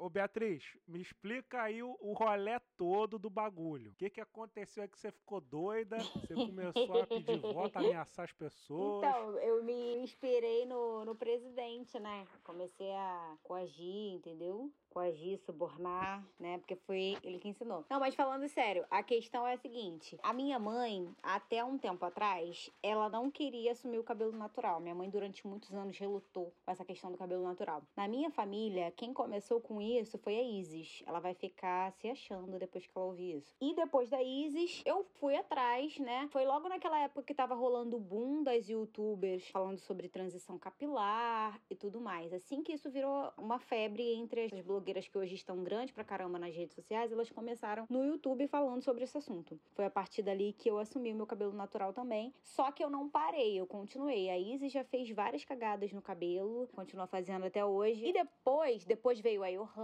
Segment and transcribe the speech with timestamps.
[0.00, 3.90] Ô Beatriz, me explica aí o, o rolé todo do bagulho.
[3.90, 8.24] O que que aconteceu é que você ficou doida, você começou a pedir voto, ameaçar
[8.24, 9.04] as pessoas.
[9.04, 12.26] Então, eu me inspirei no, no presidente, né?
[12.42, 14.72] Comecei a coagir, entendeu?
[14.90, 16.58] coagir, subornar, né?
[16.58, 17.84] Porque foi ele que ensinou.
[17.88, 22.04] Não, mas falando sério, a questão é a seguinte: a minha mãe, até um tempo
[22.04, 24.80] atrás, ela não queria assumir o cabelo natural.
[24.80, 27.82] Minha mãe, durante muitos anos, relutou com essa questão do cabelo natural.
[27.96, 31.02] Na minha família, quem começou com isso foi a Isis.
[31.06, 33.54] Ela vai ficar se achando depois que ela ouvir isso.
[33.60, 36.28] E depois da Isis, eu fui atrás, né?
[36.30, 41.60] Foi logo naquela época que tava rolando o boom das youtubers falando sobre transição capilar
[41.70, 42.32] e tudo mais.
[42.32, 46.38] Assim que isso virou uma febre entre as blogueiras que hoje estão grandes pra caramba
[46.38, 49.58] nas redes sociais, elas começaram no YouTube falando sobre esse assunto.
[49.72, 52.32] Foi a partir dali que eu assumi o meu cabelo natural também.
[52.42, 54.28] Só que eu não parei, eu continuei.
[54.30, 58.06] A Izzy já fez várias cagadas no cabelo, continua fazendo até hoje.
[58.06, 59.79] E depois, depois veio a Johanna,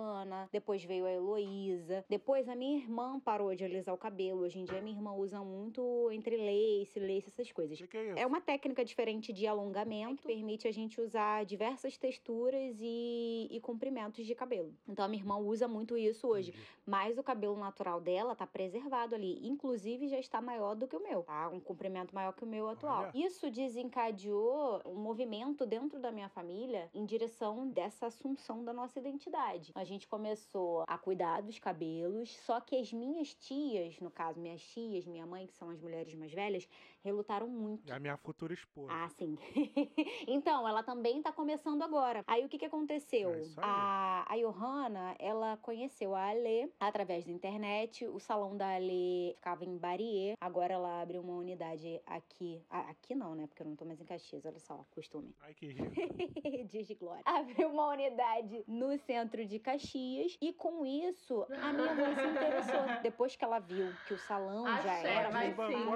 [0.53, 4.43] depois veio a Heloísa, depois a minha irmã parou de alisar o cabelo.
[4.43, 7.79] Hoje em dia minha irmã usa muito entre lace, lace, essas coisas.
[7.79, 8.19] Que que é isso?
[8.19, 13.61] É uma técnica diferente de alongamento que permite a gente usar diversas texturas e, e
[13.61, 14.75] comprimentos de cabelo.
[14.89, 16.55] Então a minha irmã usa muito isso hoje.
[16.85, 19.47] Mas o cabelo natural dela tá preservado ali.
[19.47, 21.49] Inclusive já está maior do que o meu, tá?
[21.49, 23.05] Um comprimento maior que o meu atual.
[23.05, 23.13] Olha.
[23.15, 29.73] Isso desencadeou um movimento dentro da minha família em direção dessa assunção da nossa identidade.
[29.75, 34.63] A gente começou a cuidar dos cabelos, só que as minhas tias, no caso, minhas
[34.63, 36.69] tias, minha mãe, que são as mulheres mais velhas,
[37.07, 37.91] relutaram muito.
[37.91, 38.93] É a minha futura esposa.
[38.93, 39.39] Ah, sim.
[40.27, 42.25] então, ela também tá começando agora.
[42.27, 43.33] Aí o que que aconteceu?
[43.33, 43.67] É isso aí.
[43.67, 48.07] a, a Johanna, ela conheceu a Ale através da internet.
[48.09, 50.37] O salão da Ale ficava em Barier.
[50.41, 52.61] Agora ela abre uma unidade aqui.
[52.69, 53.47] Ah, aqui não, né?
[53.47, 55.33] Porque eu não tô mais em Caxias, olha só, costume.
[55.43, 55.87] Ai, que rico.
[56.69, 57.23] Dias de glória.
[57.25, 62.81] Abriu uma unidade no centro de Caxias e com isso a minha mãe se interessou.
[63.03, 65.87] Depois que ela viu que o salão já Axé, era mas sim.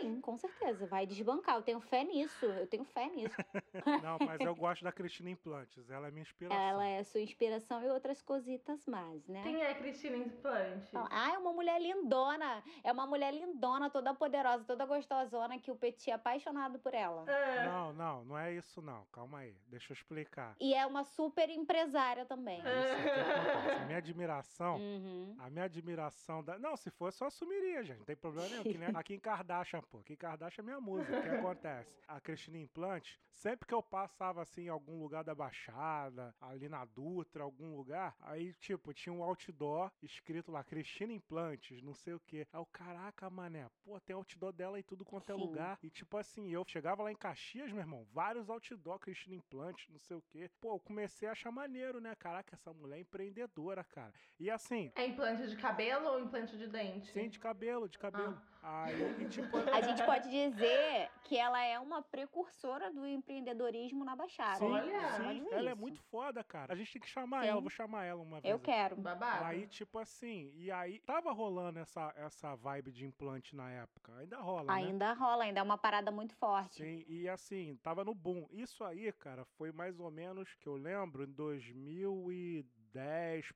[0.00, 0.86] Sim, com certeza.
[0.86, 1.56] Vai desbancar.
[1.56, 2.44] Eu tenho fé nisso.
[2.46, 3.34] Eu tenho fé nisso.
[4.02, 5.88] Não, mas eu gosto da Cristina Implantes.
[5.90, 6.60] Ela é minha inspiração.
[6.62, 9.42] Ela é sua inspiração e outras cositas mais, né?
[9.42, 10.86] Quem é Cristina Implante?
[10.88, 12.62] Então, Ah, é uma mulher lindona.
[12.84, 17.24] É uma mulher lindona, toda poderosa, toda gostosona, que o Petit é apaixonado por ela.
[17.28, 19.04] Ah, Não, não, não é isso não.
[19.12, 20.56] Calma aí, deixa eu explicar.
[20.60, 22.58] E é uma super empresária também.
[22.58, 23.82] Isso é que acontece.
[23.82, 25.34] A minha admiração Uhum.
[25.38, 26.58] A minha admiração da.
[26.58, 27.98] Não, se fosse, eu assumiria, gente.
[27.98, 28.62] Não tem problema nenhum.
[28.62, 30.02] Que nem a Kim Kardashian, pô.
[30.02, 31.18] Kim Kardashian é minha música.
[31.18, 32.02] O que acontece?
[32.06, 36.84] A Cristina Implante, sempre que eu passava assim em algum lugar da Baixada, ali na
[36.84, 42.20] Dutra, algum lugar, aí, tipo, tinha um outdoor escrito lá, Cristina Implantes, não sei o
[42.20, 42.46] quê.
[42.52, 45.40] Aí eu, caraca, mané, pô, tem outdoor dela em tudo quanto é Sim.
[45.40, 45.78] lugar.
[45.82, 49.98] E tipo assim, eu chegava lá em Caxias, meu irmão, vários outdoor, Cristina Implantes, não
[49.98, 50.50] sei o quê.
[50.60, 52.14] Pô, eu comecei a achar maneiro, né?
[52.14, 54.12] Caraca, essa mulher é empreendedora, cara.
[54.38, 57.12] E assim, É implante de cabelo ou implante de dente?
[57.12, 58.40] Sim, de cabelo, de cabelo.
[58.64, 64.58] Aí, tipo, A gente pode dizer que ela é uma precursora do empreendedorismo na Baixada.
[64.58, 65.80] sim, Olha, sim, ela é isso.
[65.80, 66.72] muito foda, cara.
[66.72, 67.48] A gente tem que chamar Sim.
[67.48, 68.52] ela, vou chamar ela uma vez.
[68.52, 68.94] Eu quero.
[68.96, 69.46] Babado.
[69.46, 74.16] Aí, tipo assim, e aí tava rolando essa, essa vibe de implante na época.
[74.18, 74.72] Ainda rola, né?
[74.74, 76.76] Ainda rola, ainda é uma parada muito forte.
[76.76, 78.46] Sim, e assim, tava no boom.
[78.52, 82.81] Isso aí, cara, foi mais ou menos que eu lembro em 2010,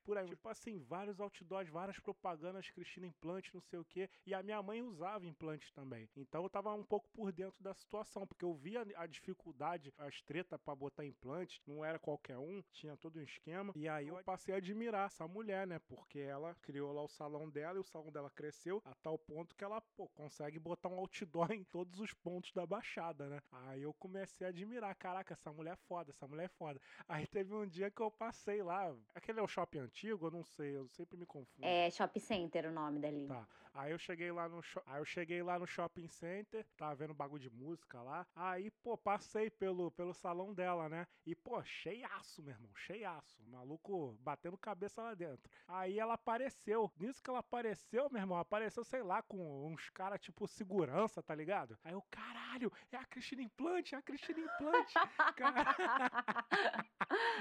[0.04, 0.28] por aí.
[0.28, 4.08] Tipo assim, vários outdoors, várias propagandas, Cristina implante, não sei o quê.
[4.24, 6.08] E a minha mãe usava implante também.
[6.16, 10.22] Então eu tava um pouco por dentro da situação, porque eu via a dificuldade, as
[10.22, 13.72] treta pra botar implante, não era qualquer um, tinha todo um esquema.
[13.76, 15.78] E aí eu passei a admirar essa mulher, né?
[15.78, 19.54] Porque ela criou lá o salão dela e o salão dela cresceu a tal ponto
[19.54, 23.40] que ela, pô, consegue botar um outdoor em todos os pontos da Baixada, né?
[23.50, 26.80] Aí eu comecei a admirar, caraca, essa mulher é foda, essa mulher é foda.
[27.08, 28.94] Aí teve um dia que eu passei lá,
[29.26, 30.26] aquele é o shopping antigo?
[30.26, 31.66] Eu não sei, eu sempre me confundo.
[31.66, 33.26] É Shopping Center o nome dali.
[33.26, 33.46] Tá.
[33.74, 37.12] Aí eu cheguei lá no sho- aí eu cheguei lá no shopping center, tava vendo
[37.12, 38.26] bagulho de música lá.
[38.34, 41.06] Aí, pô, passei pelo, pelo salão dela, né?
[41.26, 43.42] E, pô, cheiaço, meu irmão, cheiaço.
[43.42, 45.50] O maluco batendo cabeça lá dentro.
[45.68, 46.90] Aí ela apareceu.
[46.98, 51.34] Nisso que ela apareceu, meu irmão, apareceu, sei lá, com uns caras tipo segurança, tá
[51.34, 51.78] ligado?
[51.84, 54.94] Aí eu, caralho, é a Cristina Implante, é a Cristina Implante.
[55.36, 55.74] Cara-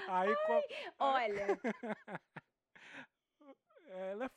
[0.09, 0.63] Aí, co-
[0.99, 1.57] Olha,
[3.87, 4.29] ela é,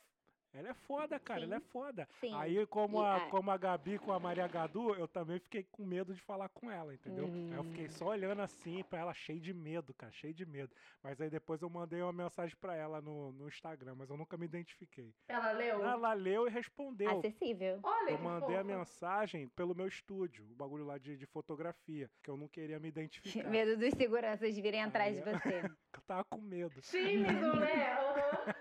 [0.51, 1.65] ela é foda, cara, ela é Sim.
[1.69, 2.07] foda.
[2.19, 2.33] sim.
[2.35, 5.63] Aí, como E, a, ah, como a Gabi com a Maria Gadu, eu também fiquei
[5.63, 7.25] com medo de falar com ela, entendeu?
[7.51, 7.89] Aí eu fiquei Hum.
[7.89, 10.73] só olhando assim pra ela, cheio de medo, cara, cheio de medo.
[11.03, 14.37] Mas aí depois eu mandei uma mensagem pra ela no, no Instagram, mas eu nunca
[14.37, 15.13] me identifiquei.
[15.27, 15.83] Ela leu?
[15.83, 17.09] Ela leu e respondeu.
[17.09, 17.79] acessível.
[17.83, 22.29] Olha Eu mandei a mensagem pelo meu estúdio, o bagulho lá de, de fotografia, que
[22.29, 23.49] eu não queria me identificar.
[23.51, 25.61] Medo dos seguranças virem atrás de Aí, você.
[26.09, 26.81] Tava com medo.
[26.81, 27.93] Tímido, né?
[27.93, 28.53] Aham.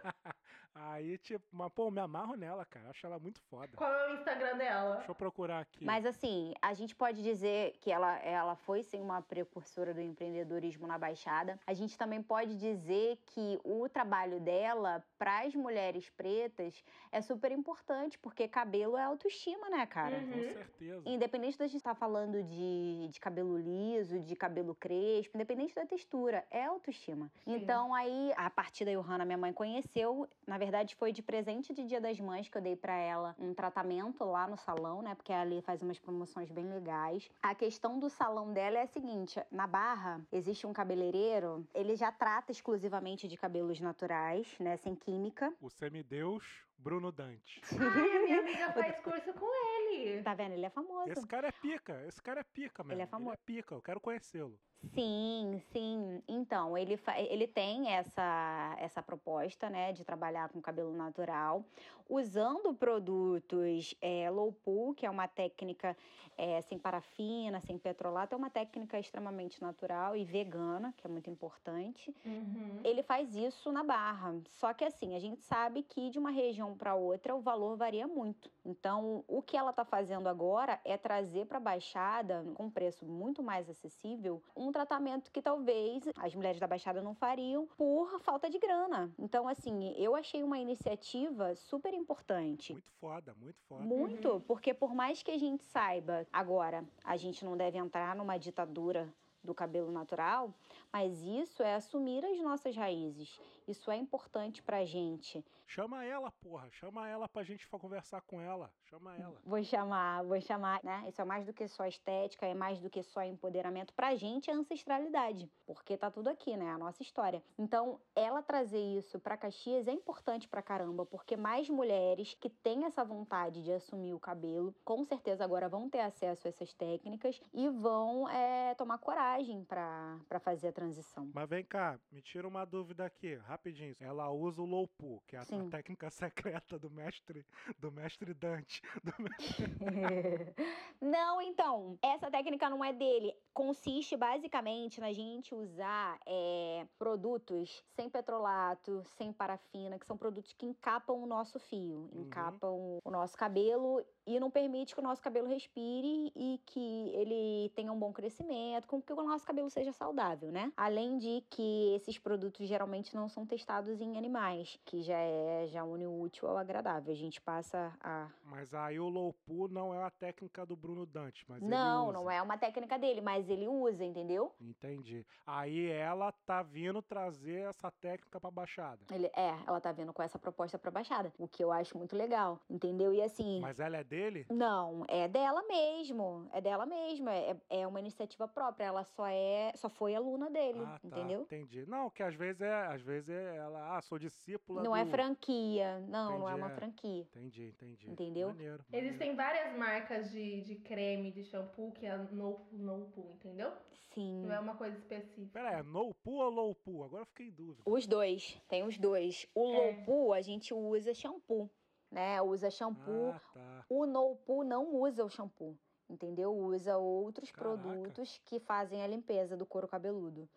[0.81, 2.91] Aí, tipo, mas pô, eu me amarro nela, cara.
[2.91, 3.69] Acho ela muito foda.
[3.75, 4.97] Qual é o Instagram dela?
[4.97, 5.85] Deixa eu procurar aqui.
[5.85, 10.87] Mas assim, a gente pode dizer que ela, ela foi sim uma precursora do empreendedorismo
[10.87, 11.59] na Baixada.
[11.67, 17.51] A gente também pode dizer que o trabalho dela para as mulheres pretas é super
[17.51, 20.17] importante, porque cabelo é autoestima, né, cara?
[20.17, 20.33] Uhum.
[20.33, 21.03] Com certeza.
[21.07, 26.47] Independente da gente estar falando de, de cabelo liso, de cabelo crespo, independente da textura,
[26.51, 27.31] é autoestima.
[27.45, 27.55] Sim.
[27.55, 30.29] Então, aí, a partir da Johanna, minha mãe conheceu.
[30.47, 33.55] Na verdade, foi de presente de Dia das Mães que eu dei pra ela um
[33.55, 35.15] tratamento lá no salão, né?
[35.15, 37.29] Porque ali faz umas promoções bem legais.
[37.43, 42.13] A questão do salão dela é a seguinte: na Barra, existe um cabeleireiro, ele já
[42.13, 44.77] trata exclusivamente de cabelos naturais, né?
[44.77, 45.53] Sem química.
[45.61, 46.45] O semideus
[46.79, 47.61] Bruno Dante.
[47.73, 50.23] Ai, a minha amiga faz curso com ele.
[50.23, 50.53] Tá vendo?
[50.53, 51.11] Ele é famoso.
[51.11, 52.95] Esse cara é pica, esse cara é pica, mesmo.
[52.95, 53.31] Ele é famoso.
[53.31, 54.59] Ele é pica, eu quero conhecê-lo.
[54.95, 56.23] Sim, sim.
[56.29, 56.99] Então, ele,
[57.29, 61.65] ele tem essa, essa proposta, né, de trabalhar com cabelo natural,
[62.09, 65.97] usando produtos é, low pool, que é uma técnica
[66.39, 71.29] é, sem parafina, sem petrolato, é uma técnica extremamente natural e vegana, que é muito
[71.29, 72.15] importante.
[72.25, 72.81] Uhum.
[72.85, 74.37] Ele faz isso na barra.
[74.53, 78.07] Só que assim, a gente sabe que de uma região para outra o valor varia
[78.07, 78.51] muito.
[78.65, 83.05] Então, o que ela está fazendo agora é trazer para a Baixada, com um preço
[83.05, 88.49] muito mais acessível, um tratamento que talvez as mulheres da Baixada não fariam por falta
[88.49, 89.13] de grana.
[89.19, 92.73] Então, assim, eu achei uma iniciativa super importante.
[92.73, 93.83] Muito foda, muito foda.
[93.83, 98.37] Muito, porque por mais que a gente saiba, agora, a gente não deve entrar numa
[98.37, 99.13] ditadura
[99.43, 100.53] do cabelo natural,
[100.93, 103.41] mas isso é assumir as nossas raízes.
[103.67, 105.45] Isso é importante pra gente.
[105.69, 106.69] Chama ela, porra.
[106.73, 108.73] Chama ela pra gente conversar com ela.
[108.85, 109.39] Chama ela.
[109.45, 111.05] Vou chamar, vou chamar, né?
[111.07, 113.93] Isso é mais do que só estética, é mais do que só empoderamento.
[113.93, 116.71] Pra gente é ancestralidade, porque tá tudo aqui, né?
[116.71, 117.43] A nossa história.
[117.59, 122.85] Então, ela trazer isso pra Caxias é importante pra caramba, porque mais mulheres que têm
[122.85, 127.41] essa vontade de assumir o cabelo, com certeza agora vão ter acesso a essas técnicas
[127.53, 131.31] e vão é, tomar coragem pra pra fazer a transição.
[131.35, 133.95] Mas vem cá, me tira uma dúvida aqui, rapidinho.
[134.01, 135.71] Ela usa o low pool, que é a, a Sim.
[135.71, 137.45] técnica secreta do mestre,
[137.79, 138.83] do mestre Dante.
[139.03, 139.29] Do me-
[141.01, 143.33] Não, então, essa técnica não é dele.
[143.55, 150.67] Consiste basicamente na gente usar é, produtos sem petrolato, sem parafina, que são produtos que
[150.67, 152.23] encapam o nosso fio, Uhum.
[152.23, 157.71] encapam o nosso cabelo e não permite que o nosso cabelo respire e que ele
[157.75, 160.71] tenha um bom crescimento, com que o nosso cabelo seja saudável, né?
[160.77, 165.83] Além de que esses produtos geralmente não são testados em animais, que já é já
[165.83, 167.11] une o útil ao agradável.
[167.11, 171.07] A gente passa a Mas aí o low pool não é a técnica do Bruno
[171.07, 172.13] Dante, mas ele não, usa.
[172.13, 174.53] não é uma técnica dele, mas ele usa, entendeu?
[174.61, 175.25] Entendi.
[175.47, 179.01] Aí ela tá vindo trazer essa técnica pra Baixada.
[179.11, 182.15] Ele, é, ela tá vindo com essa proposta pra Baixada, o que eu acho muito
[182.15, 183.15] legal, entendeu?
[183.15, 183.61] E assim.
[183.61, 184.18] Mas ela é dele?
[184.51, 186.49] Não, é dela mesmo.
[186.53, 187.29] É dela mesmo.
[187.29, 188.85] É, é uma iniciativa própria.
[188.87, 189.73] Ela só é.
[189.77, 191.09] Só foi aluna dele, Ah, tá.
[191.09, 191.43] entendeu?
[191.43, 191.85] Entendi.
[191.87, 194.97] Não, que às vezes é, às vezes é ela, ah, sou discípula Não do...
[194.97, 195.99] é franquia.
[196.09, 196.75] Não, não é Entendi, uma é.
[196.75, 197.23] franquia.
[197.23, 198.11] Entendi, entendi.
[198.11, 198.49] Entendeu?
[198.49, 199.07] Maneiro, maneiro.
[199.07, 203.73] Existem várias marcas de, de creme, de shampoo, que é no no pool, entendeu?
[204.15, 204.45] Sim.
[204.47, 205.51] Não é uma coisa específica.
[205.53, 207.05] Pera aí, é no pool ou low pool?
[207.05, 207.83] Agora eu fiquei em dúvida.
[207.85, 208.61] Os dois.
[208.69, 209.47] Tem os dois.
[209.55, 209.77] O É.
[209.77, 211.71] low pool, a gente usa shampoo,
[212.11, 212.41] né?
[212.41, 213.33] Usa shampoo.
[213.35, 213.68] Ah, tá.
[213.89, 215.77] O no pool não usa o shampoo,
[216.09, 216.55] entendeu?
[216.55, 217.79] Usa outros Caraca.
[217.79, 220.49] produtos que fazem a limpeza do couro cabeludo.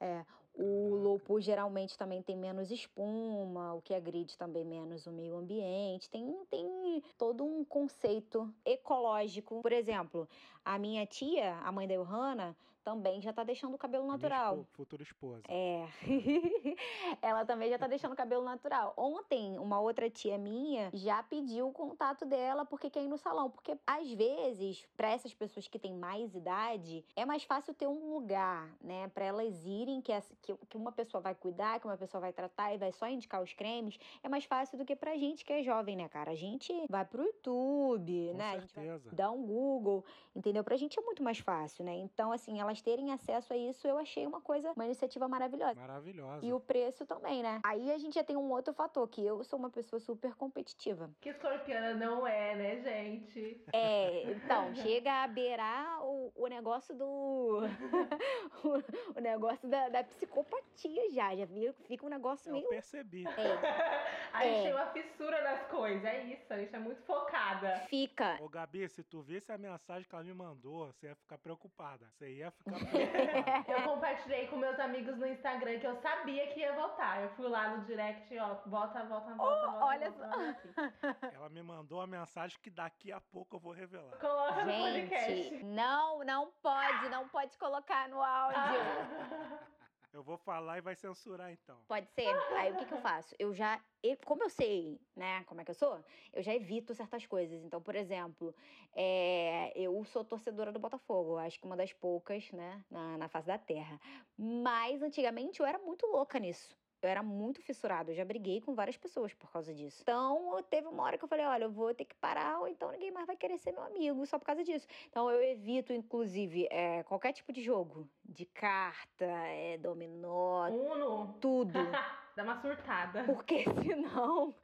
[0.00, 5.36] É, o pool geralmente também tem menos espuma, o que agride também menos o meio
[5.36, 6.10] ambiente.
[6.10, 9.60] Tem, tem todo um conceito ecológico.
[9.62, 10.28] Por exemplo,
[10.64, 12.56] a minha tia, a mãe da Johanna,
[12.88, 14.54] também já tá deixando o cabelo A minha natural.
[14.54, 15.42] espo- futura esposa.
[15.46, 15.86] É.
[17.20, 18.94] ela também já tá deixando o cabelo natural.
[18.96, 23.50] Ontem, uma outra tia minha já pediu o contato dela porque quer ir no salão.
[23.50, 28.14] Porque, às vezes, para essas pessoas que têm mais idade, é mais fácil ter um
[28.14, 29.08] lugar, né?
[29.08, 32.32] Para elas irem, que, essa- que, que uma pessoa vai cuidar, que uma pessoa vai
[32.32, 33.98] tratar e vai só indicar os cremes.
[34.22, 36.30] É mais fácil do que pra gente que é jovem, né, cara?
[36.30, 38.50] A gente vai pro YouTube, Com né?
[38.52, 39.14] A gente vai certeza.
[39.14, 40.04] dar um Google,
[40.34, 40.64] entendeu?
[40.64, 41.94] Pra gente é muito mais fácil, né?
[41.96, 45.80] Então, assim, elas terem acesso a isso, eu achei uma coisa, uma iniciativa maravilhosa.
[45.80, 46.44] Maravilhosa.
[46.44, 47.60] E o preço também, né?
[47.64, 51.10] Aí a gente já tem um outro fator, que eu sou uma pessoa super competitiva.
[51.20, 53.62] Que escorpiana não é, né, gente?
[53.72, 57.60] É, então, chega a beirar o, o negócio do.
[58.64, 61.34] o, o negócio da, da psicopatia já.
[61.34, 61.46] Já
[61.84, 62.68] fica um negócio Eu meio.
[62.68, 63.24] percebi.
[63.26, 64.62] É, A gente É.
[64.62, 66.52] tem uma fissura nas coisas, é isso.
[66.52, 67.80] A gente é muito focada.
[67.88, 68.36] fica.
[68.40, 72.06] Ô, Gabi, se tu visse a mensagem que ela me mandou, você ia ficar preocupada.
[72.12, 73.72] Você ia ficar preocupada.
[73.72, 77.22] Eu compartilhei com meus amigos no Instagram que eu sabia que ia voltar.
[77.22, 79.84] Eu fui lá no direct, ó, volta, volta, volta, volta.
[79.84, 80.60] olha volta,
[81.34, 84.16] ela me mandou uma mensagem que daqui a pouco eu vou revelar.
[84.18, 85.32] Coloca no podcast.
[85.32, 88.58] Gente, não, não pode, não pode colocar no áudio.
[90.12, 91.76] Eu vou falar e vai censurar então.
[91.86, 92.28] Pode ser?
[92.56, 93.34] Aí o que, que eu faço?
[93.38, 93.80] Eu já.
[94.24, 97.62] Como eu sei, né, como é que eu sou, eu já evito certas coisas.
[97.62, 98.54] Então, por exemplo,
[98.94, 101.36] é, eu sou torcedora do Botafogo.
[101.36, 104.00] Acho que uma das poucas, né, na, na face da terra.
[104.36, 106.76] Mas antigamente eu era muito louca nisso.
[107.00, 110.00] Eu era muito fissurada, eu já briguei com várias pessoas por causa disso.
[110.02, 112.90] Então, teve uma hora que eu falei: olha, eu vou ter que parar, ou então
[112.90, 114.86] ninguém mais vai querer ser meu amigo só por causa disso.
[115.08, 121.72] Então, eu evito, inclusive, é, qualquer tipo de jogo, de carta, é, dominó, Uno, tudo.
[122.34, 123.22] dá uma surtada.
[123.24, 124.54] Porque senão.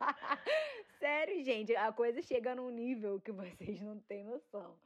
[0.98, 4.76] Sério, gente, a coisa chega num nível que vocês não têm noção.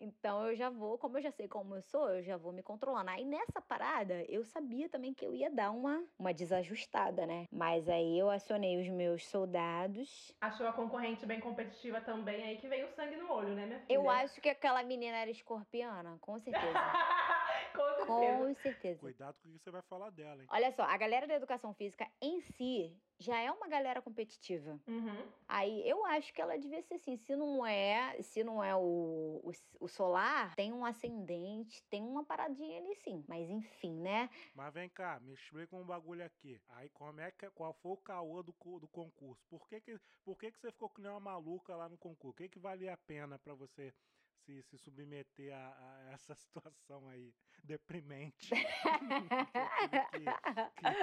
[0.00, 2.62] Então eu já vou, como eu já sei como eu sou, eu já vou me
[2.62, 3.10] controlando.
[3.10, 7.46] Aí nessa parada, eu sabia também que eu ia dar uma, uma desajustada, né?
[7.50, 10.32] Mas aí eu acionei os meus soldados.
[10.40, 13.80] Achou a concorrente bem competitiva também, aí que vem o sangue no olho, né, minha
[13.80, 13.94] filha?
[13.94, 16.78] Eu acho que aquela menina era escorpiana, com certeza.
[17.74, 18.38] Com certeza.
[18.38, 19.00] Com certeza.
[19.00, 20.48] Cuidado com o que você vai falar dela, hein?
[20.50, 24.78] Olha só, a galera da educação física em si já é uma galera competitiva.
[24.86, 25.32] Uhum.
[25.48, 29.40] Aí eu acho que ela devia ser assim, se não é, se não é o,
[29.42, 33.24] o, o solar, tem um ascendente, tem uma paradinha ali sim.
[33.26, 34.28] Mas enfim, né?
[34.54, 36.60] Mas vem cá, me explica um bagulho aqui.
[36.68, 39.44] Aí como é que qual foi o caô do, do concurso?
[39.48, 42.30] Por que que, por que que você ficou que nem uma maluca lá no concurso?
[42.30, 43.92] O que que valia a pena pra você
[44.36, 47.34] se, se submeter a, a essa situação aí
[47.64, 48.50] deprimente
[50.10, 50.38] que, que-
[50.76, 50.98] que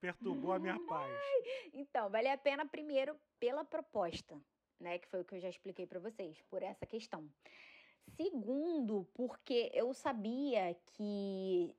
[0.00, 1.20] perturbou a minha paz?
[1.72, 4.40] Então, vale a pena primeiro pela proposta,
[4.78, 4.98] né?
[4.98, 7.28] Que foi o que eu já expliquei pra vocês, por essa questão.
[8.16, 11.74] Segundo, porque eu sabia que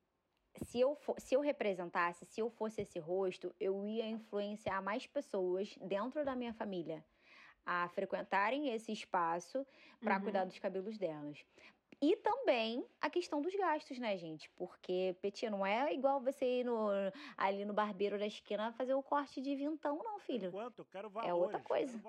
[0.63, 5.05] se eu, fo- se eu representasse, se eu fosse esse rosto, eu ia influenciar mais
[5.07, 7.05] pessoas dentro da minha família
[7.65, 9.65] a frequentarem esse espaço
[9.99, 10.23] para Uhum.
[10.23, 11.45] cuidar dos cabelos delas.
[12.01, 14.49] E também a questão dos gastos, né, gente?
[14.55, 16.87] Porque, Petinha, não é igual você ir no,
[17.37, 20.51] ali no barbeiro da esquina fazer o corte de vintão, não, filho.
[20.51, 20.79] Quanto?
[20.79, 21.29] Eu quero valores.
[21.29, 22.01] É outra coisa.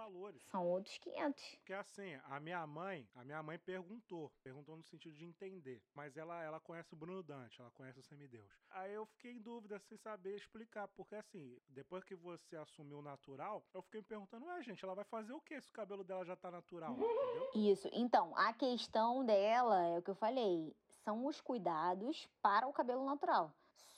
[0.51, 1.57] São outros 500.
[1.57, 6.17] Porque assim, a minha mãe, a minha mãe perguntou, perguntou no sentido de entender, mas
[6.17, 8.51] ela, ela conhece o Bruno Dante, ela conhece o Semideus.
[8.71, 13.03] Aí eu fiquei em dúvida sem saber explicar, porque assim, depois que você assumiu o
[13.03, 16.03] natural, eu fiquei me perguntando, ué, gente, ela vai fazer o que se o cabelo
[16.03, 17.51] dela já tá natural, entendeu?
[17.55, 17.89] Isso.
[17.93, 20.75] Então, a questão dela é o que eu falei.
[21.05, 23.53] São os cuidados para o cabelo natural.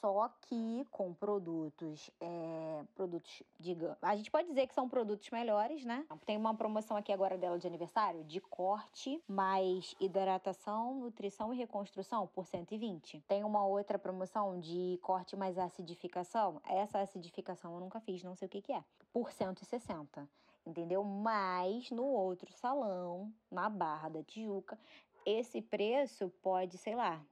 [0.05, 5.83] Só que com produtos, é, produtos, diga, a gente pode dizer que são produtos melhores,
[5.83, 6.05] né?
[6.27, 12.27] Tem uma promoção aqui agora dela de aniversário de corte, mais hidratação, nutrição e reconstrução
[12.27, 13.23] por 120.
[13.27, 16.61] Tem uma outra promoção de corte mais acidificação.
[16.69, 18.85] Essa acidificação eu nunca fiz, não sei o que que é.
[19.11, 20.29] Por 160
[20.67, 21.05] entendeu?
[21.05, 24.79] Mas no outro salão, na Barra da Tijuca,
[25.25, 27.25] esse preço pode, sei lá,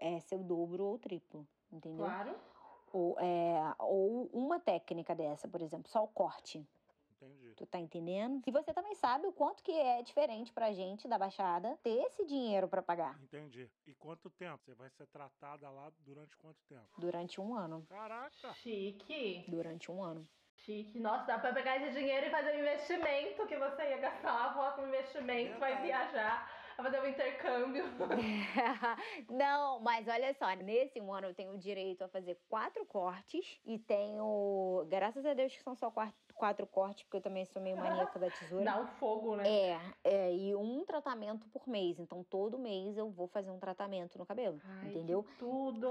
[0.00, 2.06] é, ser o dobro ou o triplo, entendeu?
[2.06, 2.36] Claro.
[2.92, 6.66] Ou, é, ou uma técnica dessa, por exemplo, só o corte.
[7.16, 7.54] Entendi.
[7.56, 8.42] Tu tá entendendo?
[8.46, 12.26] E você também sabe o quanto que é diferente pra gente da Baixada ter esse
[12.26, 13.70] dinheiro pra pagar Entendi.
[13.86, 14.62] E quanto tempo?
[14.64, 16.86] Você vai ser tratada lá durante quanto tempo?
[16.98, 17.84] durante um ano.
[17.88, 18.52] Caraca!
[18.54, 19.44] Chique.
[19.48, 20.28] Durante um ano.
[20.56, 20.98] Chique.
[20.98, 24.52] Nossa, dá pra pegar esse dinheiro e fazer um investimento que você ia gastar lá,
[24.52, 25.86] volta um investimento, vai Verdade.
[25.86, 26.55] viajar.
[26.76, 27.84] Vai fazer um intercâmbio.
[29.30, 33.58] Não, mas olha só, nesse um ano eu tenho o direito a fazer quatro cortes
[33.64, 37.62] e tenho, graças a Deus que são só quatro, quatro cortes, porque eu também sou
[37.62, 38.64] meio maníaca da tesoura.
[38.64, 39.48] Dá um fogo, né?
[39.48, 41.98] É, é, e um tratamento por mês.
[41.98, 44.60] Então, todo mês eu vou fazer um tratamento no cabelo.
[44.82, 45.24] Ai, entendeu?
[45.38, 45.88] tudo!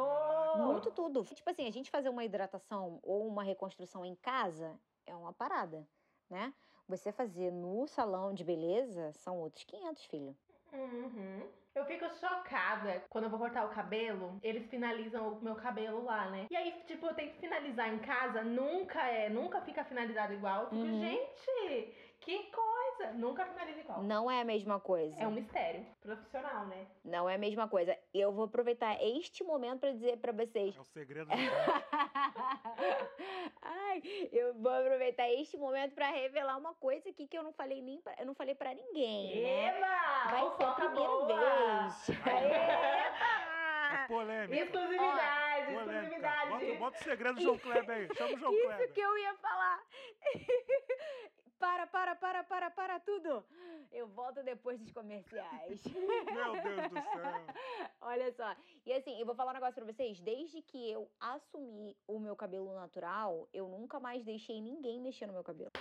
[0.57, 1.23] Muito tudo.
[1.23, 5.87] Tipo assim, a gente fazer uma hidratação ou uma reconstrução em casa é uma parada,
[6.29, 6.53] né?
[6.87, 10.37] Você fazer no salão de beleza são outros 500, filho.
[10.75, 11.47] Uhum.
[11.73, 16.29] Eu fico chocada quando eu vou cortar o cabelo, eles finalizam o meu cabelo lá,
[16.29, 16.47] né?
[16.49, 20.63] E aí, tipo, eu tenho que finalizar em casa, nunca é, nunca fica finalizado igual.
[20.63, 20.99] Eu fico, Uhum.
[21.01, 23.11] gente, que coisa!
[23.15, 24.01] Nunca finaliza igual.
[24.03, 25.21] Não é a mesma coisa.
[25.21, 26.87] É um mistério profissional, né?
[27.03, 27.97] Não é a mesma coisa.
[28.13, 30.77] Eu vou aproveitar este momento pra dizer pra vocês.
[30.77, 31.35] É o segredo do
[34.31, 38.01] eu vou aproveitar este momento pra revelar uma coisa aqui que eu não falei nem
[38.01, 39.67] pra, eu não falei para ninguém, né?
[39.77, 40.31] Eba!
[40.31, 41.87] Vai ser a primeira boa!
[41.87, 42.09] vez.
[42.09, 44.05] É Eba!
[44.07, 44.55] polêmica.
[44.63, 45.93] Exclusividade, Polêmica.
[45.93, 46.49] exclusividade.
[46.49, 48.07] Bota, bota o segredo do João Kleber aí.
[48.15, 48.93] Chama o João Isso Kleber.
[48.93, 49.83] que eu ia falar.
[51.65, 53.43] Para, para, para, para, para tudo.
[53.91, 55.81] Eu volto depois dos comerciais.
[56.31, 57.87] Meu Deus do céu.
[58.01, 58.55] Olha só.
[58.85, 60.19] E assim, eu vou falar um negócio pra vocês.
[60.19, 65.33] Desde que eu assumi o meu cabelo natural, eu nunca mais deixei ninguém mexer no
[65.33, 65.71] meu cabelo.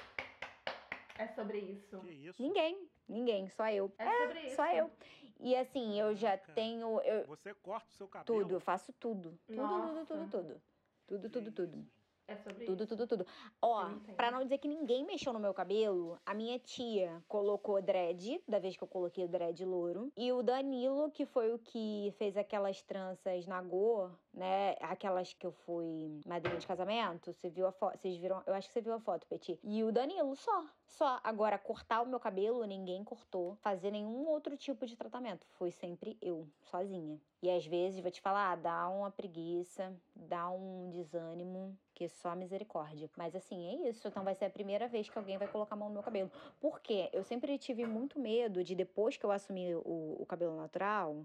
[1.19, 2.00] É sobre isso.
[2.00, 2.43] Que isso?
[2.43, 2.88] Ninguém.
[3.07, 3.49] Ninguém.
[3.50, 3.93] Só eu.
[3.99, 4.57] É sobre isso.
[4.57, 4.91] Só eu.
[5.38, 6.53] E assim, eu já Caraca.
[6.55, 6.99] tenho.
[7.03, 8.41] eu- Você corta o seu cabelo.
[8.41, 9.38] tudo, eu faço tudo.
[9.47, 10.07] Tudo, tudo, Nossa.
[10.07, 10.62] tudo, tudo.
[11.07, 11.79] Tudo, tudo, Que tudo.
[11.79, 12.04] isso?
[12.26, 12.97] É sobre Tudo, isso.
[12.97, 13.26] tudo, tudo.
[13.61, 18.43] Ó, pra não dizer que ninguém mexeu no meu cabelo, a minha tia colocou dread,
[18.49, 20.11] da vez que eu coloquei o dread louro.
[20.16, 24.75] E o Danilo, que foi o que fez aquelas tranças na Go, né?
[24.81, 27.31] Aquelas que eu fui madrinha de casamento.
[27.31, 27.99] Você viu a foto?
[27.99, 28.43] Vocês viram?
[28.47, 29.59] Eu acho que você viu a foto, Peti.
[29.62, 30.64] E o Danilo, só.
[30.87, 31.21] Só.
[31.23, 33.57] Agora, cortar o meu cabelo, ninguém cortou.
[33.57, 35.47] Fazer nenhum outro tipo de tratamento.
[35.59, 37.21] Foi sempre eu, sozinha.
[37.43, 43.09] E às vezes, vou te falar, dá uma preguiça, dá um desânimo, que só misericórdia.
[43.17, 44.09] Mas assim, é isso.
[44.09, 46.31] Então vai ser a primeira vez que alguém vai colocar a mão no meu cabelo.
[46.61, 47.09] Por quê?
[47.13, 51.25] Eu sempre tive muito medo de depois que eu assumi o, o cabelo natural.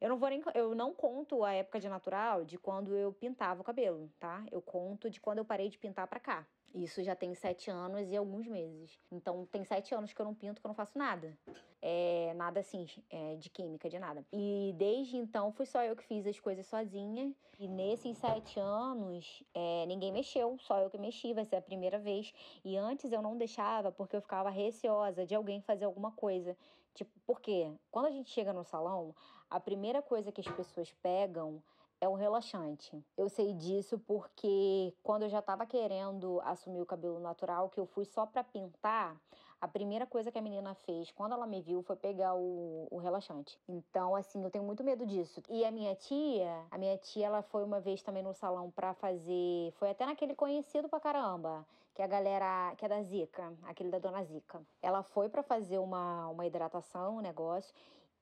[0.00, 0.42] Eu não vou nem.
[0.54, 4.44] Eu não conto a época de natural de quando eu pintava o cabelo, tá?
[4.50, 6.46] Eu conto de quando eu parei de pintar pra cá.
[6.74, 8.98] Isso já tem sete anos e alguns meses.
[9.12, 11.38] Então tem sete anos que eu não pinto, que eu não faço nada.
[11.80, 14.24] É, nada assim, é, de química, de nada.
[14.32, 17.32] E desde então fui só eu que fiz as coisas sozinha.
[17.60, 21.98] E nesses sete anos, é, ninguém mexeu, só eu que mexi, vai ser a primeira
[21.98, 22.34] vez.
[22.64, 26.56] E antes eu não deixava porque eu ficava receosa de alguém fazer alguma coisa.
[26.94, 29.14] Tipo, porque quando a gente chega no salão,
[29.48, 31.62] a primeira coisa que as pessoas pegam
[32.04, 33.02] é o relaxante.
[33.16, 37.86] Eu sei disso porque quando eu já tava querendo assumir o cabelo natural, que eu
[37.86, 39.18] fui só pra pintar,
[39.58, 42.98] a primeira coisa que a menina fez quando ela me viu foi pegar o, o
[42.98, 43.58] relaxante.
[43.66, 45.42] Então, assim, eu tenho muito medo disso.
[45.48, 48.92] E a minha tia, a minha tia, ela foi uma vez também no salão pra
[48.92, 49.72] fazer.
[49.76, 52.74] Foi até naquele conhecido pra caramba, que a galera.
[52.76, 54.60] que é da Zica, aquele da dona Zica.
[54.82, 57.74] Ela foi pra fazer uma, uma hidratação, um negócio,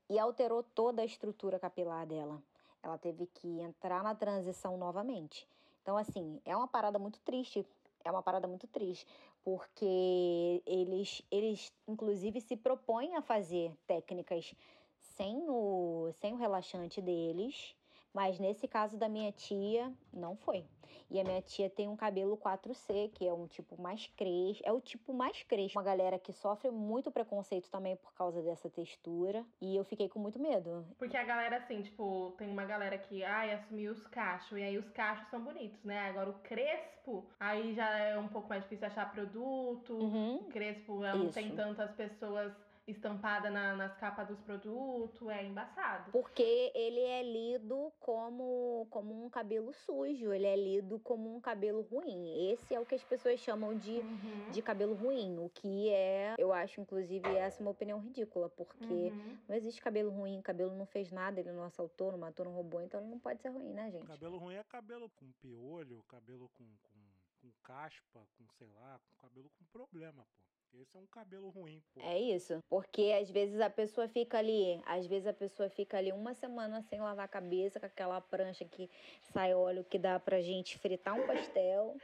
[0.09, 2.40] e alterou toda a estrutura capilar dela.
[2.83, 5.47] Ela teve que entrar na transição novamente.
[5.83, 7.66] Então, assim, é uma parada muito triste.
[8.05, 9.07] É uma parada muito triste,
[9.45, 14.53] porque eles, eles inclusive, se propõem a fazer técnicas
[14.99, 17.77] sem o, sem o relaxante deles,
[18.12, 20.64] mas nesse caso da minha tia, não foi.
[21.11, 24.72] E a minha tia tem um cabelo 4C, que é um tipo mais crespo, é
[24.72, 25.79] o tipo mais crespo.
[25.79, 30.18] Uma galera que sofre muito preconceito também por causa dessa textura, e eu fiquei com
[30.18, 30.87] muito medo.
[30.98, 34.57] Porque a galera, assim, tipo, tem uma galera que, ai, assumiu os cachos.
[34.59, 36.09] E aí os cachos são bonitos, né?
[36.09, 39.94] Agora o crespo, aí já é um pouco mais difícil achar produto.
[39.94, 40.37] Uhum.
[40.37, 41.35] O crespo não Isso.
[41.35, 42.53] tem tantas pessoas
[42.87, 45.29] estampadas na- nas capas dos produtos.
[45.29, 46.11] É embaçado.
[46.11, 51.83] Porque ele é lido como, como um cabelo sujo, ele é lido como um cabelo
[51.83, 52.51] ruim.
[52.51, 54.51] Esse é o que as pessoas chamam de, Uhum.
[54.51, 58.85] de cabelo ruim, o que é, eu acho, inclusive, essa é uma opinião ridícula, porque
[58.92, 59.38] Uhum.
[59.49, 62.81] não existe cabelo ruim, cabelo não fez nada, ele não assaltou, não matou, não roubou,
[62.83, 64.07] então ele não pode ser ruim, né, gente?
[64.07, 67.01] Cabelo ruim é cabelo com piolho, cabelo com, com,
[67.40, 70.42] com caspa, com sei lá, com cabelo com problema, pô.
[70.75, 72.01] Esse é um cabelo ruim, pô.
[72.01, 72.59] É isso.
[72.69, 76.81] Porque às vezes a pessoa fica ali, às vezes a pessoa fica ali uma semana
[76.83, 81.15] sem lavar a cabeça, com aquela prancha que sai óleo que dá pra gente fritar
[81.15, 81.97] um pastel.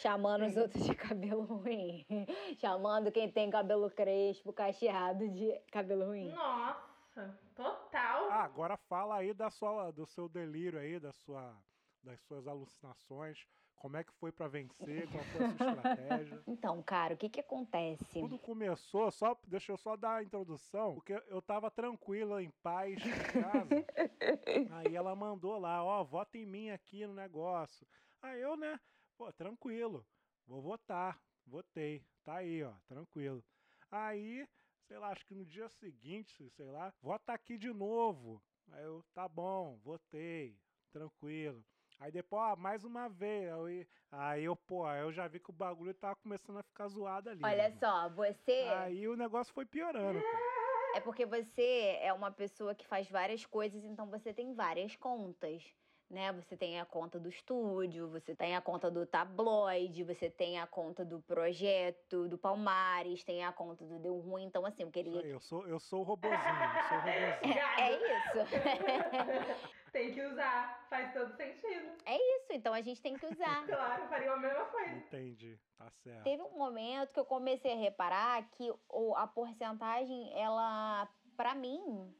[0.00, 2.04] Chamando os outros de cabelo ruim.
[2.58, 6.30] Chamando quem tem cabelo crespo, cacheado de cabelo ruim.
[6.30, 8.28] Nossa, total.
[8.28, 11.56] Ah, agora fala aí da sua, do seu delírio aí, da sua,
[12.02, 13.46] das suas alucinações.
[13.78, 16.42] Como é que foi para vencer, qual foi a sua estratégia.
[16.48, 18.20] Então, cara, o que que acontece?
[18.20, 22.98] Tudo começou, só, deixa eu só dar a introdução, porque eu tava tranquila, em paz,
[23.04, 23.68] em casa.
[24.72, 27.86] Aí ela mandou lá, ó, vota em mim aqui no negócio.
[28.20, 28.80] Aí eu, né,
[29.16, 30.04] pô, tranquilo,
[30.46, 33.44] vou votar, votei, tá aí, ó, tranquilo.
[33.90, 34.46] Aí,
[34.86, 38.42] sei lá, acho que no dia seguinte, sei lá, vota aqui de novo.
[38.68, 40.58] Aí eu, tá bom, votei,
[40.90, 41.64] tranquilo.
[42.00, 43.52] Aí depois, ó, mais uma vez.
[43.52, 46.88] Aí, aí eu, pô, aí eu já vi que o bagulho tava começando a ficar
[46.88, 47.40] zoado ali.
[47.44, 47.76] Olha né?
[47.78, 48.66] só, você.
[48.76, 50.58] Aí o negócio foi piorando, cara.
[50.94, 55.62] É porque você é uma pessoa que faz várias coisas, então você tem várias contas.
[56.08, 56.32] Né?
[56.32, 60.66] Você tem a conta do estúdio, você tem a conta do tabloide, você tem a
[60.66, 64.44] conta do projeto, do Palmares, tem a conta do Deu Ruim.
[64.44, 65.20] Então, assim, eu queria.
[65.20, 67.58] eu sou, eu sou o robozinho, eu sou o robozinho.
[67.78, 69.68] É, é isso.
[69.92, 71.92] Tem que usar, faz todo sentido.
[72.04, 72.52] é isso.
[72.52, 73.66] Então a gente tem que usar.
[73.66, 74.96] Claro, faria a mesma coisa.
[74.96, 76.24] Entendi, tá certo.
[76.24, 82.14] Teve um momento que eu comecei a reparar que o, a porcentagem, ela, pra mim,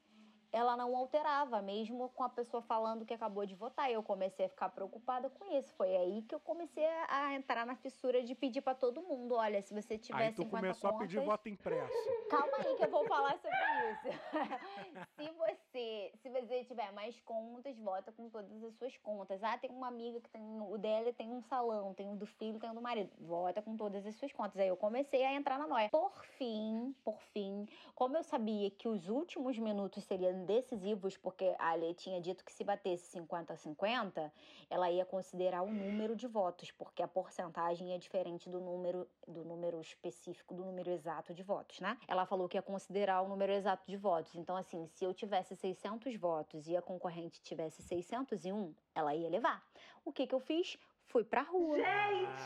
[0.52, 3.90] ela não alterava, mesmo com a pessoa falando que acabou de votar.
[3.90, 5.74] Eu comecei a ficar preocupada com isso.
[5.74, 9.61] Foi aí que eu comecei a entrar na fissura de pedir pra todo mundo: olha,
[9.62, 11.92] se você tiver Aí tu 50 começou contas, a pedir voto impresso.
[12.30, 13.58] Calma aí que eu vou falar sobre
[13.90, 14.18] isso.
[15.16, 19.42] se você, se você tiver mais contas, vota com todas as suas contas.
[19.42, 22.58] Ah, tem uma amiga que tem o dela tem um salão, tem o do filho,
[22.58, 23.11] tem o do marido.
[23.20, 24.58] Vota com todas as suas contas.
[24.61, 25.88] Aí eu comecei a entrar na noia.
[25.90, 31.74] Por fim, por fim, como eu sabia que os últimos minutos seriam decisivos, porque a
[31.74, 34.33] lei tinha dito que se batesse 50 a 50,
[34.70, 39.44] ela ia considerar o número de votos, porque a porcentagem é diferente do número do
[39.44, 41.98] número específico, do número exato de votos, né?
[42.09, 44.35] Ela falou que ia considerar o número exato de votos.
[44.35, 49.62] Então, assim, se eu tivesse 600 votos e a concorrente tivesse 601, ela ia levar.
[50.05, 50.79] O que que eu fiz?
[51.07, 51.77] Fui pra rua.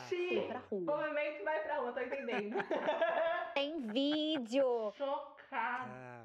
[0.09, 0.47] Fui Gente!
[0.47, 0.97] pra O rua.
[0.97, 2.57] movimento vai pra rua, tô entendendo.
[3.55, 4.93] Tem vídeo!
[4.97, 6.22] Chocada.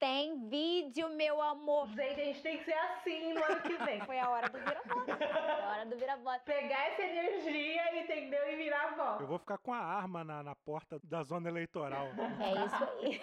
[0.00, 1.86] Tem vídeo, meu amor!
[1.88, 4.00] Gente, a gente tem que ser assim no ano que vem.
[4.08, 5.04] Foi a hora do vira-voto.
[5.04, 6.40] Foi a hora do vira-voto.
[6.46, 8.50] Pegar essa energia, entendeu?
[8.50, 12.06] E virar a Eu vou ficar com a arma na, na porta da zona eleitoral.
[12.40, 13.20] É isso aí.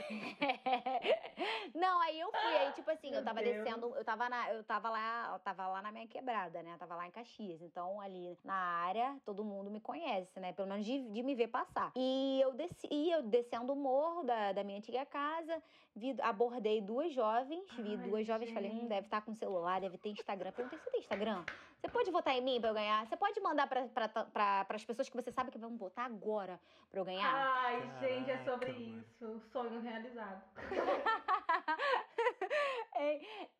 [1.74, 3.56] Não, aí eu fui, aí tipo assim, eu Meu tava Deus.
[3.58, 6.74] descendo, eu tava na, eu tava lá, eu tava lá na minha quebrada, né?
[6.74, 7.60] Eu tava lá em Caxias.
[7.64, 10.54] Então ali na área, todo mundo me conhece, né?
[10.54, 11.92] Pelo menos de, de me ver passar.
[11.96, 15.62] E eu desci, eu descendo o morro da, da minha antiga casa,
[15.96, 18.90] vi, abordei duas jovens, vi Ai, duas jovens, falei, hum, gente.
[18.90, 20.52] deve estar com celular, deve ter Instagram.
[20.52, 21.44] Perguntei, você tem Instagram?
[21.80, 23.06] Você pode votar em mim pra eu ganhar?
[23.06, 26.60] Você pode mandar pra, pra, pra, pras pessoas que você sabe que vão votar agora
[26.90, 27.34] pra eu ganhar?
[27.34, 29.00] Ai, gente, é sobre Caraca, mano.
[29.02, 29.42] isso.
[29.52, 30.44] Sonho realizado.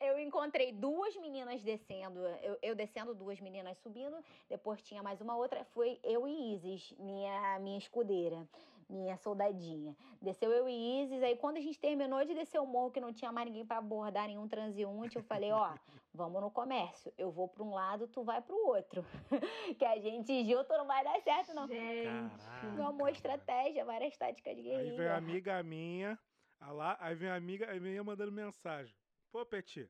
[0.00, 4.16] Eu encontrei duas meninas descendo, eu, eu descendo, duas meninas subindo,
[4.48, 8.46] depois tinha mais uma outra, foi eu e Isis, minha, minha escudeira,
[8.88, 9.96] minha soldadinha.
[10.20, 13.12] Desceu eu e Isis, aí quando a gente terminou de descer o morro, que não
[13.12, 15.74] tinha mais ninguém pra abordar, nenhum transeunte, eu falei, ó,
[16.12, 19.04] vamos no comércio, eu vou pra um lado, tu vai pro outro,
[19.78, 21.68] que a gente junto não vai dar certo não.
[21.68, 22.40] Gente.
[22.82, 25.16] Amor, estratégia, várias táticas de Aí vem a guerrilha.
[25.16, 26.18] amiga minha,
[26.58, 28.94] a lá, aí vem a amiga, aí vem eu mandando mensagem.
[29.30, 29.88] Pô, Peti,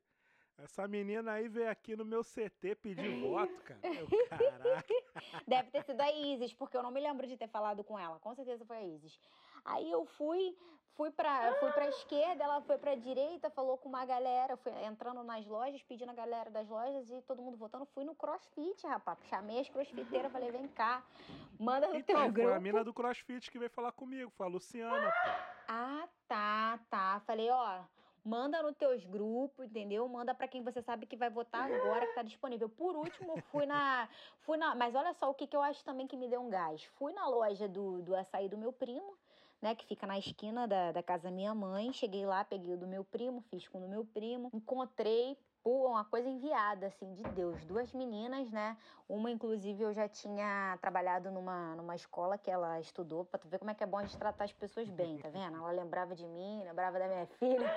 [0.59, 3.81] essa menina aí veio aqui no meu CT pedir voto, cara.
[3.83, 4.95] Eu, caraca.
[5.47, 8.19] Deve ter sido a Isis, porque eu não me lembro de ter falado com ela.
[8.19, 9.19] Com certeza foi a Isis.
[9.65, 10.57] Aí eu fui,
[10.95, 15.23] fui pra, fui pra esquerda, ela foi pra direita, falou com uma galera, fui entrando
[15.23, 17.85] nas lojas, pedindo a galera das lojas e todo mundo votando.
[17.87, 19.19] Fui no crossfit, rapaz.
[19.29, 21.05] Chamei as crossfiteiras, falei, vem cá,
[21.59, 22.51] manda no teu Então, foi grupo.
[22.55, 25.31] a mina do CrossFit que veio falar comigo, foi a Luciana, pô.
[25.69, 27.21] Ah, tá, tá.
[27.27, 27.81] Falei, ó,
[28.25, 30.09] manda nos teus grupos, entendeu?
[30.09, 32.69] Manda pra quem você sabe que vai votar agora, que tá disponível.
[32.69, 34.09] Por último, fui na.
[34.41, 34.75] Fui na.
[34.75, 36.85] Mas olha só o que, que eu acho também que me deu um gás.
[36.99, 39.17] Fui na loja do, do açaí do meu primo.
[39.61, 41.93] Né, que fica na esquina da, da casa da minha mãe.
[41.93, 44.49] Cheguei lá, peguei o do meu primo, fiz com o do meu primo.
[44.55, 45.37] Encontrei,
[45.69, 47.63] pô, uma coisa enviada, assim, de Deus.
[47.67, 48.75] Duas meninas, né?
[49.07, 53.59] Uma, inclusive, eu já tinha trabalhado numa, numa escola que ela estudou, pra tu ver
[53.59, 55.59] como é que é bom a gente tratar as pessoas bem, tá vendo?
[55.59, 57.69] Ela lembrava de mim, lembrava da minha filha.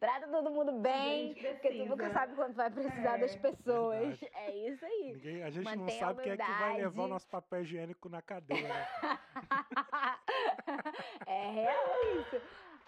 [0.00, 4.18] Trata todo mundo bem, porque tu nunca sabe quando vai precisar É, das pessoas.
[4.18, 4.30] verdade.
[4.34, 5.12] É isso aí.
[5.14, 7.62] Ninguém, a gente não Mantenha a sabe quem é que vai levar o nosso papel
[7.62, 8.68] higiênico na cadeia.
[8.68, 8.88] né?
[11.26, 11.86] é real
[12.18, 12.42] isso.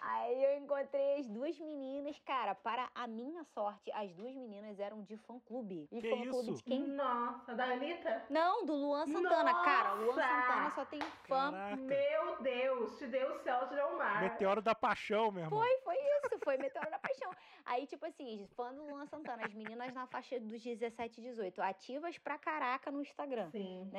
[0.07, 5.01] Aí eu encontrei as duas meninas, cara, para a minha sorte, as duas meninas eram
[5.01, 5.87] de fã-clube.
[5.91, 6.57] E Que fã-clube isso?
[6.57, 6.81] de quem?
[6.87, 8.23] Nossa, da Anitta?
[8.29, 9.95] Não, do Luan Santana, cara.
[9.95, 10.27] O Luan Nossa!
[10.27, 11.51] Santana só tem fã.
[11.51, 11.75] Caraca.
[11.77, 14.21] Meu Deus, te deu o céu, te deu o mar.
[14.21, 15.59] Meteoro da paixão, meu irmão.
[15.59, 17.31] Foi, foi isso, foi Meteoro da Paixão.
[17.65, 21.59] Aí, tipo assim, fã do Luan Santana, as meninas na faixa dos 17 e 18,
[21.63, 23.49] ativas pra caraca no Instagram.
[23.49, 23.89] Sim.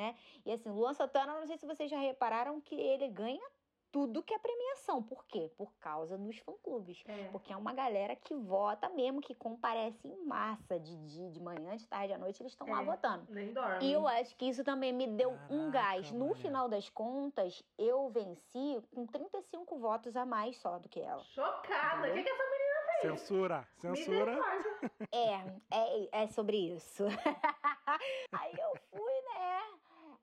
[0.45, 3.45] E assim, Luan Santana, não sei se vocês já repararam que ele ganha
[3.91, 5.01] tudo que é premiação.
[5.01, 5.51] Por quê?
[5.57, 7.03] Por causa dos fã-clubes.
[7.07, 7.25] É.
[7.31, 11.75] Porque é uma galera que vota mesmo, que comparece em massa, de dia, de manhã,
[11.75, 12.85] de tarde, à noite, eles estão lá É.
[12.85, 13.25] votando.
[13.29, 13.85] Nem dorme.
[13.85, 16.11] E eu acho que isso também me deu um Caraca, gás.
[16.11, 16.41] No mulher.
[16.41, 21.23] final das contas, eu venci com 35 votos a mais só do que ela.
[21.23, 22.07] Chocada.
[22.09, 22.67] O que, que essa menina
[22.99, 24.25] Censura, censura.
[24.25, 24.91] Misericórdia.
[25.11, 25.33] É,
[25.71, 27.03] é, é sobre isso.
[28.31, 28.76] aí eu?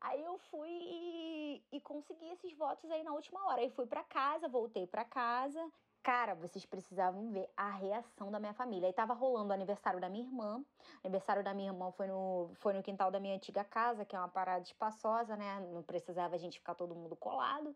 [0.04, 3.62] Aí eu fui e, e consegui esses votos aí na última hora.
[3.62, 5.60] Aí fui pra casa, voltei pra casa.
[6.02, 8.86] Cara, vocês precisavam ver a reação da minha família.
[8.86, 10.58] Aí tava rolando o aniversário da minha irmã.
[11.02, 14.14] O aniversário da minha irmã foi no, foi no quintal da minha antiga casa, que
[14.14, 15.66] é uma parada espaçosa, né?
[15.72, 17.74] Não precisava a gente ficar todo mundo colado.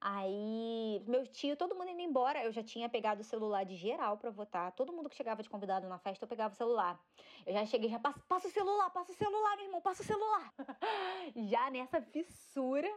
[0.00, 4.18] Aí, meu tio, todo mundo indo embora, eu já tinha pegado o celular de geral
[4.18, 4.72] pra votar.
[4.72, 7.00] Todo mundo que chegava de convidado na festa, eu pegava o celular.
[7.46, 10.06] Eu já cheguei, já passa, passa o celular, passa o celular, meu irmão, passa o
[10.06, 10.52] celular.
[11.48, 12.92] já nessa fissura,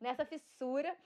[0.00, 0.96] nessa fissura,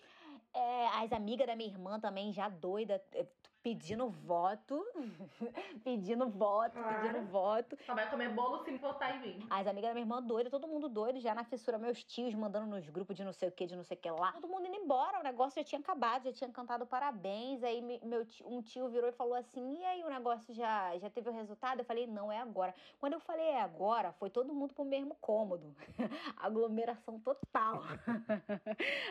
[0.52, 3.26] é, as amigas da minha irmã também já doida, é,
[3.66, 4.80] pedindo voto,
[5.82, 7.76] pedindo voto, pedindo voto.
[7.84, 9.46] Só vai comer bolo se votar em mim.
[9.50, 12.66] As amigas da minha irmã doida, todo mundo doido, já na fissura, meus tios mandando
[12.66, 14.30] nos grupos de não sei o que, de não sei o que lá.
[14.34, 17.64] Todo mundo indo embora, o negócio já tinha acabado, já tinha cantado parabéns.
[17.64, 20.96] Aí me- meu tio- um tio virou e falou assim: e aí o negócio já,
[20.98, 21.80] já teve o resultado?
[21.80, 22.72] Eu falei, não, é agora.
[23.00, 25.74] Quando eu falei é agora, foi todo mundo pro mesmo cômodo.
[26.38, 27.82] aglomeração total.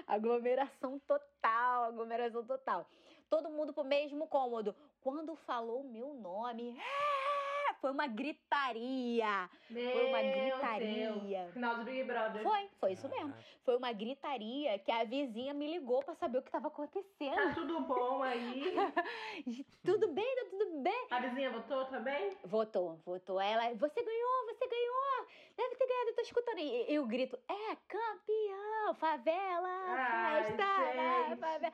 [0.07, 2.85] aglomeração total, aglomeração total.
[3.29, 4.75] Todo mundo pro mesmo cômodo.
[5.01, 9.49] Quando falou o meu nome, é, foi uma gritaria.
[9.67, 11.09] Foi uma Meu gritaria.
[11.11, 11.53] Deus.
[11.53, 12.43] Final de Big Brother.
[12.43, 13.33] Foi, foi isso mesmo.
[13.63, 17.35] Foi uma gritaria que a vizinha me ligou pra saber o que tava acontecendo.
[17.35, 18.73] Tá tudo bom aí?
[19.83, 21.07] tudo bem, tá tudo bem.
[21.11, 22.37] A vizinha votou também?
[22.43, 23.39] Votou, votou.
[23.39, 25.27] Ela, você ganhou, você ganhou.
[25.57, 26.59] Deve ter ganhado, eu tô escutando.
[26.59, 31.73] E e o grito, é campeão, favela, Ai, festa, né, favela.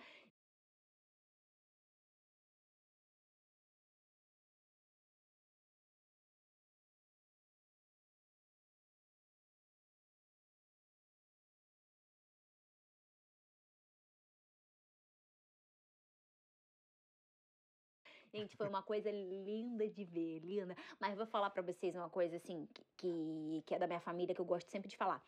[18.33, 20.75] Gente, foi uma coisa linda de ver, linda.
[20.99, 22.67] Mas vou falar pra vocês uma coisa assim,
[22.97, 25.21] que- que, é da minha família, que eu gosto sempre de falar.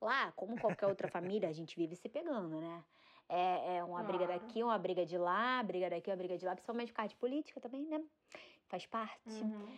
[0.00, 2.84] Lá, como qualquer outra família, a gente vive se pegando, né?
[3.28, 6.52] É, é uma briga daqui, uma briga de lá, briga daqui, uma briga de lá,
[6.52, 8.02] principalmente por causa de política também, né?
[8.68, 9.42] Faz parte.
[9.42, 9.68] Uhum.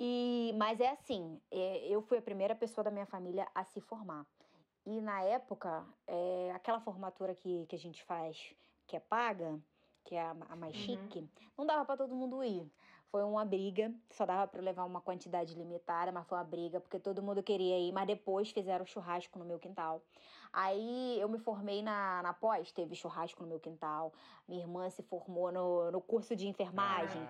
[0.00, 3.80] E, mas é assim, é, eu fui a primeira pessoa da minha família a se
[3.80, 4.26] formar.
[4.86, 8.54] E na época, é, aquela formatura que, que a gente faz,
[8.86, 9.60] que é paga,
[10.08, 10.84] que é a, a mais Uhum.
[10.84, 12.66] chique, não dava pra todo mundo ir.
[13.10, 16.80] Foi uma briga, só dava pra eu levar uma quantidade limitada, mas foi uma briga,
[16.80, 20.02] porque todo mundo queria ir, mas depois fizeram churrasco no meu quintal.
[20.52, 24.12] Aí eu me formei na, na pós, teve churrasco no meu quintal.
[24.48, 27.20] Minha irmã se formou no, no curso de enfermagem.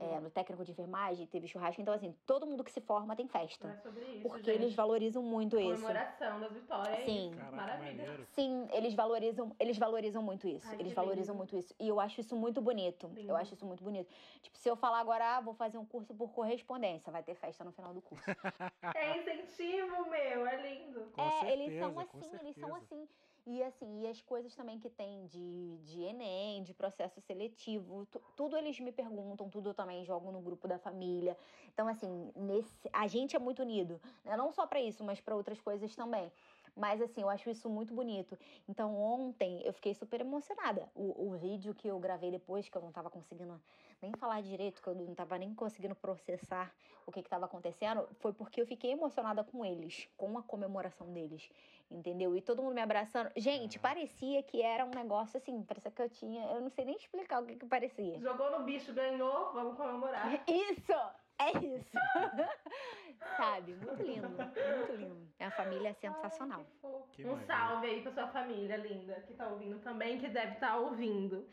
[0.00, 0.04] Ah.
[0.04, 1.80] É, no técnico de enfermagem, teve churrasco.
[1.80, 3.68] Então, assim, todo mundo que se forma tem festa.
[3.68, 4.62] é sobre isso, Porque gente.
[4.62, 5.82] eles valorizam muito isso.
[5.82, 7.04] Comemoração das vitórias.
[7.04, 7.32] Sim.
[7.34, 8.04] Caraca, Maravilha.
[8.04, 8.26] maneiro.
[8.30, 10.68] Sim, eles valorizam, eles valorizam muito isso.
[10.68, 11.38] Ai, eles valorizam lindo.
[11.38, 11.74] muito isso.
[11.80, 13.08] E eu acho isso muito bonito.
[13.08, 13.28] Lindo.
[13.28, 14.08] Eu acho isso muito bonito.
[14.40, 17.64] Tipo, se eu falar agora, ah, vou fazer um curso por correspondência, vai ter festa
[17.64, 18.24] no final do curso.
[18.94, 20.46] É incentivo, meu.
[20.46, 21.00] É lindo.
[21.12, 23.02] Com é, certeza, eles são assim, eles são certeza.
[23.04, 23.08] assim.
[23.46, 28.20] E assim, e as coisas também que tem de, de Enem, de processo seletivo, tu-
[28.36, 31.34] tudo eles me perguntam, tudo eu também jogo no grupo da família.
[31.72, 34.36] Então, assim, nesse, a gente é muito unido, né?
[34.36, 36.30] Não só pra isso, mas pra outras coisas também.
[36.76, 38.38] Mas assim, eu acho isso muito bonito.
[38.68, 40.90] Então, ontem eu fiquei super emocionada.
[40.94, 43.60] O, o vídeo que eu gravei depois, que eu não tava conseguindo
[44.00, 46.72] nem falar direito, que eu não tava nem conseguindo processar
[47.06, 51.10] o que que tava acontecendo, foi porque eu fiquei emocionada com eles, com a comemoração
[51.12, 51.50] deles,
[51.90, 52.36] entendeu?
[52.36, 53.30] E todo mundo me abraçando.
[53.36, 56.96] Gente, parecia que era um negócio assim, parecia que eu tinha, eu não sei nem
[56.96, 58.20] explicar o que que parecia.
[58.20, 60.28] Jogou no bicho, ganhou, vamos comemorar.
[60.46, 60.92] Isso!
[61.40, 61.92] É isso!
[63.36, 63.74] Sabe?
[63.74, 65.28] Muito lindo, muito lindo.
[65.38, 66.58] É uma família sensacional.
[66.58, 67.08] Ai, que fofo.
[67.12, 67.46] Que um maravilha.
[67.46, 71.48] salve aí pra sua família linda que tá ouvindo também, que deve estar ouvindo.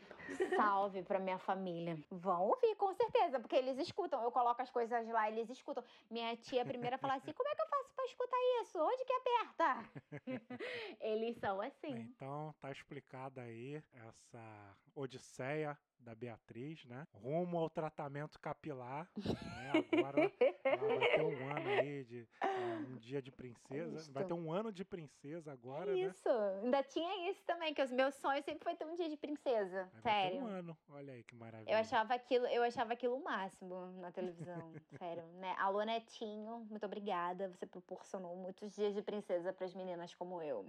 [0.56, 1.98] Salve pra minha família.
[2.10, 4.22] Vão ouvir, com certeza, porque eles escutam.
[4.22, 5.84] Eu coloco as coisas lá, eles escutam.
[6.10, 8.78] Minha tia primeira fala assim: como é que eu faço pra escutar isso?
[8.78, 9.90] Onde que aperta?
[11.00, 11.94] eles são assim.
[12.16, 17.06] Então, tá explicada aí essa odisseia da Beatriz, né?
[17.12, 19.08] Rumo ao tratamento capilar.
[19.16, 19.72] Né?
[19.92, 20.32] Agora
[20.64, 22.46] ela vai ter um ano aí de é,
[22.88, 23.96] um dia de princesa.
[23.96, 24.12] Isto.
[24.12, 26.00] Vai ter um ano de princesa agora, É né?
[26.00, 26.28] isso.
[26.62, 29.88] Ainda tinha isso também, que os meus sonhos sempre foi ter um dia de princesa.
[29.94, 30.40] Vai Sério.
[30.40, 30.78] um ano.
[30.88, 31.70] Olha aí que maravilha.
[31.72, 34.72] Eu achava aquilo, eu achava aquilo o máximo na televisão.
[34.98, 35.54] Sério, né?
[35.58, 37.48] Alô, Netinho, muito obrigada.
[37.48, 40.66] Você proporcionou muitos dias de princesa para as meninas como eu.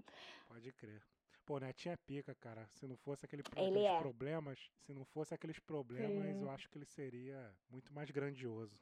[0.48, 1.02] Pode crer.
[1.48, 2.68] Pô, Netinho é pica, cara.
[2.74, 3.98] Se não fosse aquele, aqueles é.
[4.00, 8.78] problemas, se não fosse aqueles problemas, eu acho que ele seria muito mais grandioso.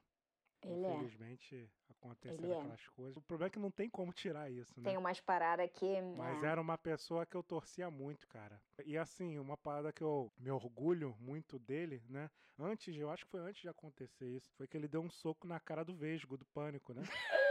[0.64, 0.94] Ele é.
[0.94, 2.60] Infelizmente, aconteceram Ele é.
[2.60, 3.18] aquelas coisas.
[3.18, 4.90] O problema é que não tem como tirar isso, né?
[4.90, 6.02] Tem umas paradas que.
[6.02, 6.48] Mas é.
[6.48, 8.62] era uma pessoa que eu torcia muito, cara.
[8.86, 12.30] E assim, uma parada que eu me orgulho muito dele, né?
[12.58, 15.46] Antes, eu acho que foi antes de acontecer isso, foi que ele deu um soco
[15.46, 17.02] na cara do Vesgo, do pânico, né?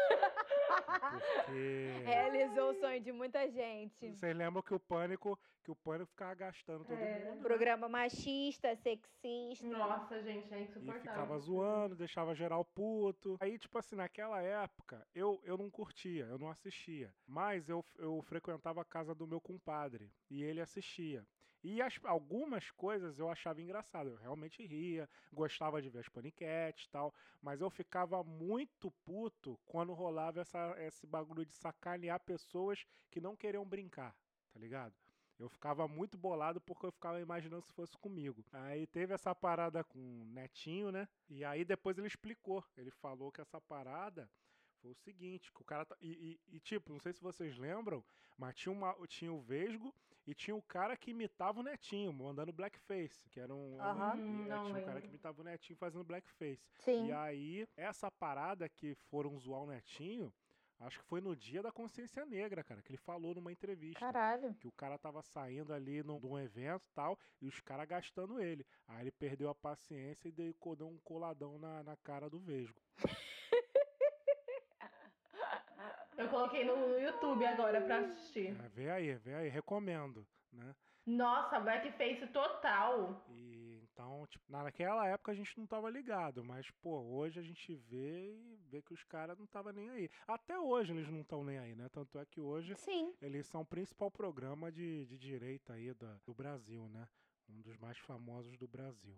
[1.00, 1.90] Porque.
[2.04, 4.12] Realizou o sonho de muita gente.
[4.12, 7.24] Vocês lembram que o pânico, que o pânico ficava gastando todo É.
[7.24, 7.36] mundo.
[7.36, 7.42] né?
[7.42, 9.66] Programa machista, sexista.
[9.66, 11.00] Nossa, gente, é E insuportável.
[11.00, 13.36] ficava zoando, deixava geral puto.
[13.40, 17.12] Aí, tipo assim, naquela época, eu, eu não curtia, eu não assistia.
[17.26, 21.26] Mas eu, eu frequentava a casa do meu compadre e ele assistia.
[21.64, 24.10] E as- algumas coisas eu achava engraçado.
[24.10, 27.12] Eu realmente ria, gostava de ver as paniquetes e tal.
[27.42, 33.34] Mas eu ficava muito puto quando rolava essa, esse bagulho de sacanear pessoas que não
[33.36, 34.14] queriam brincar,
[34.52, 34.94] tá ligado?
[35.38, 38.44] Eu ficava muito bolado porque eu ficava imaginando se fosse comigo.
[38.52, 41.08] Aí teve essa parada com o Netinho, né?
[41.28, 42.64] E aí depois ele explicou.
[42.76, 44.30] Ele falou que essa parada
[44.84, 45.86] foi o seguinte, que o cara...
[45.86, 48.04] tá- E, e- e, tipo, não sei se vocês lembram,
[48.36, 49.94] mas tinha, uma, tinha o Vesgo
[50.26, 53.80] e tinha o cara que imitava o Netinho, mandando blackface, que era um...
[53.80, 54.16] Aham.
[54.16, 56.62] e, é, Hum, não tinha um cara que imitava o Netinho fazendo blackface.
[56.80, 57.06] Sim.
[57.08, 60.32] E aí, essa parada que foram zoar o Netinho,
[60.80, 64.00] acho que foi no dia da consciência negra, cara, que ele falou numa entrevista.
[64.00, 64.54] Caralho.
[64.56, 67.86] Que o cara tava saindo ali num, de um evento e tal, e os caras
[67.88, 68.66] gastando ele.
[68.86, 72.78] Aí ele perdeu a paciência e deu, deu um coladão na, na cara do Vesgo.
[76.16, 78.56] Eu coloquei no YouTube agora pra assistir.
[78.64, 80.74] É, vê aí, vê aí, recomendo, né?
[81.06, 83.24] Nossa, blackface total.
[83.28, 87.74] E então, tipo, naquela época a gente não tava ligado, mas, pô, hoje a gente
[87.74, 90.10] vê e vê que os caras não tava nem aí.
[90.26, 91.88] Até hoje eles não estão nem aí, né?
[91.90, 93.14] Tanto é que hoje Sim.
[93.22, 97.06] eles são o principal programa de, de direita aí da, do Brasil, né?
[97.48, 99.16] Um dos mais famosos do Brasil.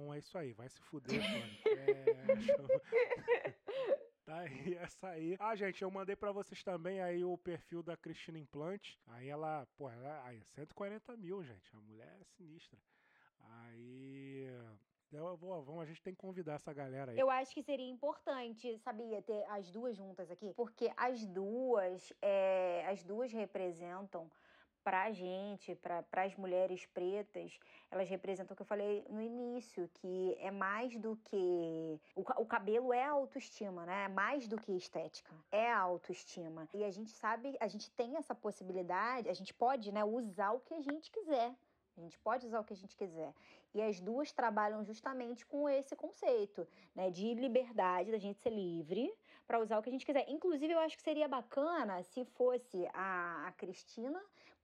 [0.00, 1.68] Então é isso aí, vai se fuder, Pânico.
[1.76, 3.60] É.
[4.24, 5.36] Tá aí, essa aí.
[5.40, 8.96] Ah, gente, eu mandei pra vocês também aí o perfil da Cristina Implante.
[9.08, 11.74] Aí ela, pô, ela, aí, 140 mil, gente.
[11.74, 12.78] A mulher é sinistra.
[13.40, 14.46] Aí.
[15.10, 17.18] Eu vou, vamos, a gente tem que convidar essa galera aí.
[17.18, 22.86] Eu acho que seria importante, sabia, ter as duas juntas aqui, porque as duas, é,
[22.86, 24.30] as duas representam
[24.90, 27.56] pra gente, pra as mulheres pretas,
[27.92, 32.00] elas representam o que eu falei no início, que é mais do que.
[32.16, 34.06] O, o cabelo é autoestima, né?
[34.06, 35.32] É mais do que estética.
[35.52, 36.68] É autoestima.
[36.74, 40.58] E a gente sabe, a gente tem essa possibilidade, a gente pode, né, usar o
[40.58, 41.54] que a gente quiser.
[41.96, 43.32] A gente pode usar o que a gente quiser.
[43.72, 49.14] E as duas trabalham justamente com esse conceito, né, de liberdade, da gente ser livre
[49.46, 50.28] para usar o que a gente quiser.
[50.28, 54.20] Inclusive, eu acho que seria bacana se fosse a, a Cristina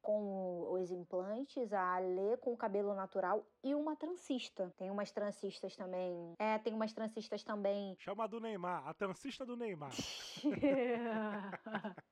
[0.06, 4.72] com os implantes, a Alê com o cabelo natural e uma transista.
[4.78, 6.32] Tem umas transistas também.
[6.38, 7.96] É, tem umas transistas também.
[7.98, 9.90] Chama do Neymar, a transista do Neymar.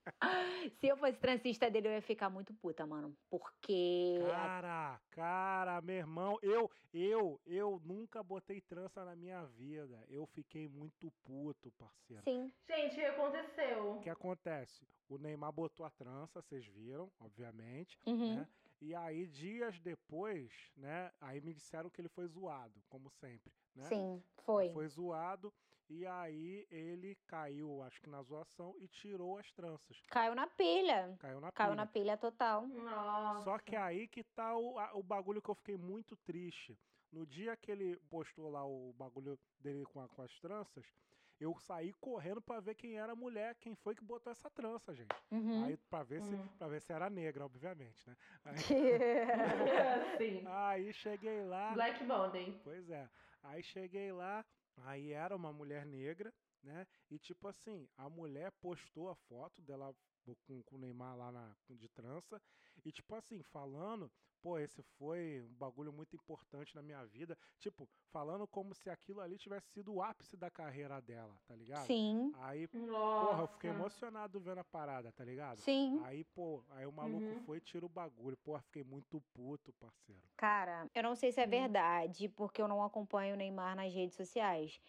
[0.81, 3.17] Se eu fosse transista dele, eu ia ficar muito puta, mano.
[3.31, 4.19] Porque.
[4.29, 10.05] Cara, cara, meu irmão, eu, eu, eu nunca botei trança na minha vida.
[10.09, 12.25] Eu fiquei muito puto, parceiro.
[12.25, 12.53] Sim.
[12.69, 13.93] Gente, o que aconteceu?
[13.93, 14.85] O que acontece?
[15.09, 18.37] O Neymar botou a trança, vocês viram, obviamente, Uhum.
[18.37, 18.49] né?
[18.81, 21.11] E aí, dias depois, né?
[21.21, 23.85] Aí me disseram que ele foi zoado, como sempre, né?
[23.87, 24.71] Sim, foi.
[24.73, 25.53] Foi zoado.
[25.89, 30.03] E aí ele caiu, acho que na zoação, e tirou as tranças.
[30.09, 31.15] Caiu na pilha.
[31.21, 31.77] Caiu na Caiu pilha.
[31.77, 32.67] na pilha total.
[32.67, 33.45] Nossa.
[33.45, 36.79] Só que aí que tá o, a- o bagulho que eu fiquei muito triste.
[37.13, 40.85] No dia que ele postou lá o bagulho dele com, a- com as tranças,
[41.41, 44.95] eu saí correndo pra ver quem era a mulher, quem foi que botou essa trança,
[44.95, 45.15] gente.
[45.31, 45.65] Uhum.
[45.65, 46.49] Aí pra ver, se, Hum.
[46.59, 48.17] pra ver se era negra, obviamente, né?
[48.45, 48.57] Aí,
[50.19, 50.43] Sim.
[50.47, 51.73] aí cheguei lá.
[51.75, 52.61] Black Monday.
[52.63, 53.09] Pois é.
[53.43, 54.45] Aí cheguei lá,
[54.79, 56.33] aí era uma mulher negra,
[56.63, 56.87] né?
[57.11, 59.95] E tipo assim, a mulher postou a foto dela
[60.47, 62.41] com, com o Neymar lá na, de trança.
[62.85, 64.11] E tipo assim, falando,
[64.45, 67.35] pô, esse foi um bagulho muito importante na minha vida.
[67.59, 71.87] Tipo, falando como se aquilo ali tivesse sido o ápice da carreira dela, tá ligado?
[71.87, 73.17] Sim, Aí, Nossa.
[73.19, 75.65] porra, eu fiquei emocionado vendo a parada, tá ligado?
[75.65, 75.97] sim.
[75.97, 77.47] Aí, pô, aí o maluco Uhum.
[77.47, 78.37] foi e tira o bagulho.
[78.37, 80.29] Porra, fiquei muito puto, parceiro.
[80.37, 81.51] Cara, eu não sei se é Hum.
[81.51, 84.81] verdade, porque eu não acompanho o Neymar nas redes sociais.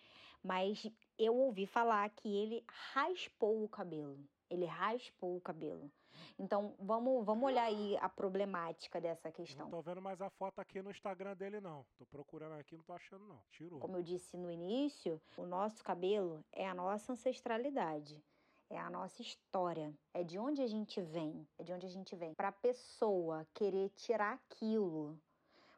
[0.44, 4.28] Mas eu ouvi falar que ele raspou o cabelo.
[4.50, 5.92] Ele raspou o cabelo.
[6.38, 9.70] Então, vamos, vamos olhar aí a problemática dessa Não questão.
[9.70, 11.86] tô vendo mais a foto aqui no Instagram dele, não.
[11.98, 13.42] Tô procurando aqui, não tô achando, não.
[13.52, 13.80] Tirou.
[13.80, 18.22] Como eu disse no início, o nosso cabelo é a nossa ancestralidade.
[18.70, 22.16] É a nossa história, é de onde a gente vem, é de onde a gente
[22.16, 22.34] vem.
[22.34, 25.22] Para a pessoa querer tirar aquilo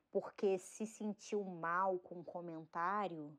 [0.10, 3.38] porque se sentiu mal com um comentário,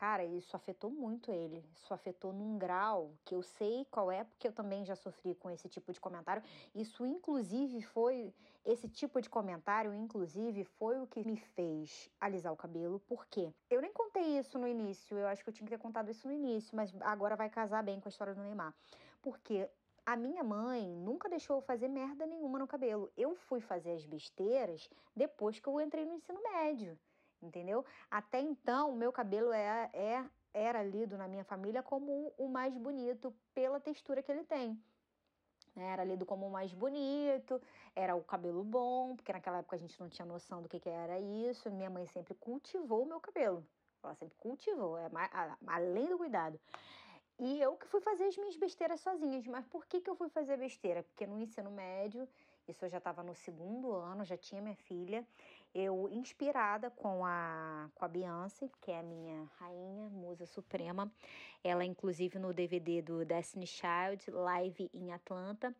[0.00, 1.62] cara, isso afetou muito ele.
[1.76, 5.50] Isso afetou num grau que eu sei qual é, porque eu também já sofri com
[5.50, 6.42] esse tipo de comentário.
[6.74, 8.32] Isso, inclusive, foi.
[8.64, 12.98] Esse tipo de comentário, inclusive, foi o que me fez alisar o cabelo.
[13.00, 13.52] Por quê?
[13.68, 16.26] Eu nem contei isso no início, eu acho que eu tinha que ter contado isso
[16.26, 18.74] no início, mas agora vai casar bem com a história do Neymar.
[19.20, 19.68] Porque
[20.06, 23.10] a minha mãe nunca deixou eu fazer merda nenhuma no cabelo.
[23.18, 26.98] Eu fui fazer as besteiras depois que eu entrei no ensino médio,
[27.42, 27.84] entendeu?
[28.10, 32.76] Até então, o meu cabelo é, é, era lido na minha família como o mais
[32.76, 34.80] bonito pela textura que ele tem.
[35.76, 37.60] Era lido como o mais bonito,
[37.94, 40.88] era o cabelo bom, porque naquela época a gente não tinha noção do que, que
[40.88, 41.70] era isso.
[41.70, 43.64] Minha mãe sempre cultivou o meu cabelo.
[44.02, 45.08] Ela sempre cultivou, é
[45.66, 46.58] além do cuidado.
[47.38, 49.46] E eu que fui fazer as minhas besteiras sozinhas.
[49.46, 51.02] Mas por que, que eu fui fazer besteira?
[51.02, 52.28] Porque no ensino médio,
[52.68, 55.26] isso eu já estava no segundo ano, já tinha minha filha.
[55.72, 61.10] Eu, inspirada com a, com a Beyoncé, que é a minha rainha, musa suprema.
[61.62, 65.72] Ela, inclusive, no DVD do Destiny Child, live em Atlanta,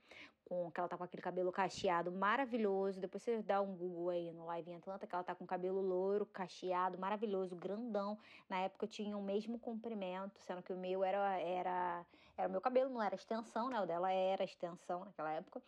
[0.45, 3.01] com que ela tá com aquele cabelo cacheado maravilhoso.
[3.01, 5.80] Depois você dá um Google aí no live em Atlanta, que ela tá com cabelo
[5.80, 8.16] loiro, cacheado, maravilhoso, grandão.
[8.49, 12.51] Na época eu tinha o mesmo comprimento, sendo que o meu era, era, era o
[12.51, 13.80] meu cabelo, não era extensão, né?
[13.80, 15.61] O dela era extensão naquela época.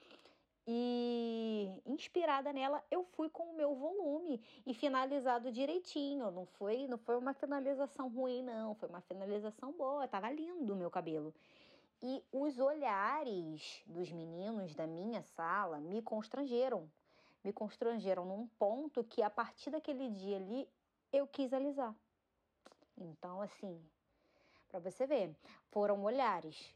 [0.67, 6.31] E inspirada nela, eu fui com o meu volume e finalizado direitinho.
[6.31, 8.75] Não foi, não foi uma finalização ruim, não.
[8.77, 10.07] Foi uma finalização boa.
[10.07, 11.35] Tava lindo o meu cabelo.
[12.01, 16.89] E os olhares dos meninos da minha sala me constrangeram.
[17.43, 20.69] Me constrangeram num ponto que a partir daquele dia ali
[21.13, 21.95] eu quis alisar.
[22.97, 23.81] Então, assim,
[24.69, 25.35] para você ver,
[25.71, 26.73] foram olhares.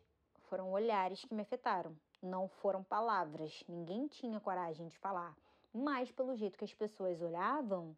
[0.49, 1.97] Foram olhares que me afetaram.
[2.27, 3.64] Não foram palavras.
[3.68, 5.35] Ninguém tinha coragem de falar.
[5.72, 7.97] Mas pelo jeito que as pessoas olhavam,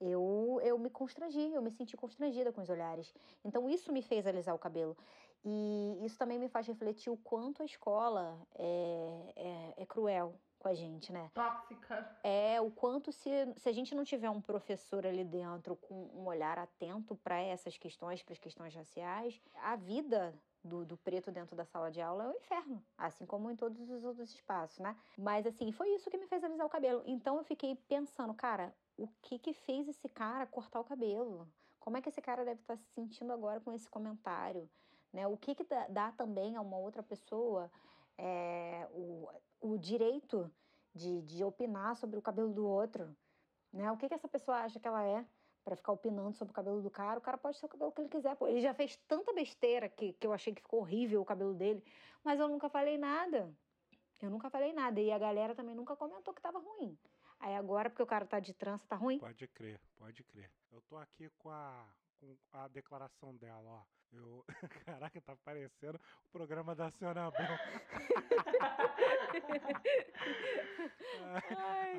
[0.00, 3.14] eu, eu me constrangi, eu me senti constrangida com os olhares.
[3.44, 4.96] Então isso me fez alisar o cabelo.
[5.44, 10.34] E isso também me faz refletir o quanto a escola é, é, é cruel
[10.64, 11.30] com a gente, né?
[11.34, 12.16] Tóxica.
[12.24, 16.24] É o quanto se, se a gente não tiver um professor ali dentro com um
[16.26, 20.34] olhar atento para essas questões, para as questões raciais, a vida
[20.64, 23.90] do, do preto dentro da sala de aula é um inferno, assim como em todos
[23.90, 24.96] os outros espaços, né?
[25.18, 27.02] Mas assim, foi isso que me fez alisar o cabelo.
[27.04, 31.46] Então eu fiquei pensando, cara, o que que fez esse cara cortar o cabelo?
[31.78, 34.66] Como é que esse cara deve estar se sentindo agora com esse comentário?
[35.12, 35.26] Né?
[35.26, 37.70] O que, que dá, dá também a uma outra pessoa
[38.16, 39.28] é, o,
[39.64, 40.52] o direito
[40.94, 43.16] de, de opinar sobre o cabelo do outro?
[43.72, 43.90] Né?
[43.90, 45.24] O que, que essa pessoa acha que ela é
[45.64, 47.18] para ficar opinando sobre o cabelo do cara?
[47.18, 48.36] O cara pode ser o cabelo que ele quiser.
[48.36, 48.46] Pô.
[48.46, 51.82] Ele já fez tanta besteira que, que eu achei que ficou horrível o cabelo dele,
[52.22, 53.50] mas eu nunca falei nada.
[54.20, 55.00] Eu nunca falei nada.
[55.00, 56.98] E a galera também nunca comentou que tava ruim.
[57.40, 59.18] Aí agora, porque o cara tá de trança, tá ruim?
[59.18, 60.50] Pode crer, pode crer.
[60.70, 61.86] Eu tô aqui com a,
[62.24, 63.82] com a declaração dela, ó.
[64.12, 64.44] Eu...
[64.86, 67.58] Caraca, tá parecendo o programa da Senhora Abrão.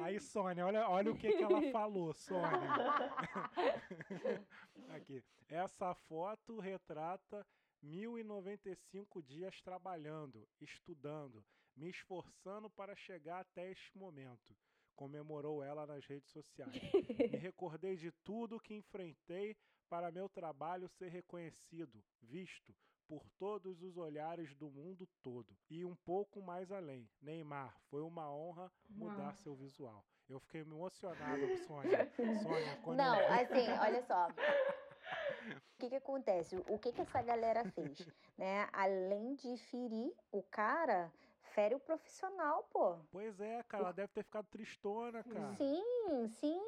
[0.04, 2.50] Aí, Sônia, olha, olha o que, que ela falou, Sônia.
[4.96, 5.24] Aqui.
[5.50, 7.46] Essa foto retrata
[7.82, 11.46] 1095 dias trabalhando, estudando,
[11.76, 14.56] me esforçando para chegar até este momento.
[14.96, 16.72] Comemorou ela nas redes sociais.
[16.74, 19.56] Me recordei de tudo que enfrentei
[19.90, 22.76] para meu trabalho ser reconhecido, visto
[23.08, 25.56] por todos os olhares do mundo todo.
[25.70, 27.10] E um pouco mais além.
[27.22, 30.04] Neymar, foi uma honra mudar seu visual.
[30.28, 32.12] Eu fiquei emocionado, Sônia.
[32.42, 33.34] Sônia, quando Não, eu...
[33.34, 34.28] assim, olha só.
[34.28, 34.34] O
[35.78, 36.56] que que acontece?
[36.68, 38.08] O que que essa galera fez?
[38.38, 38.68] Né?
[38.74, 41.12] Além de ferir o cara,
[41.54, 42.98] fere o profissional, pô.
[43.12, 45.56] Pois é, cara, ela deve ter ficado tristona, cara.
[45.56, 46.62] Sim, sim.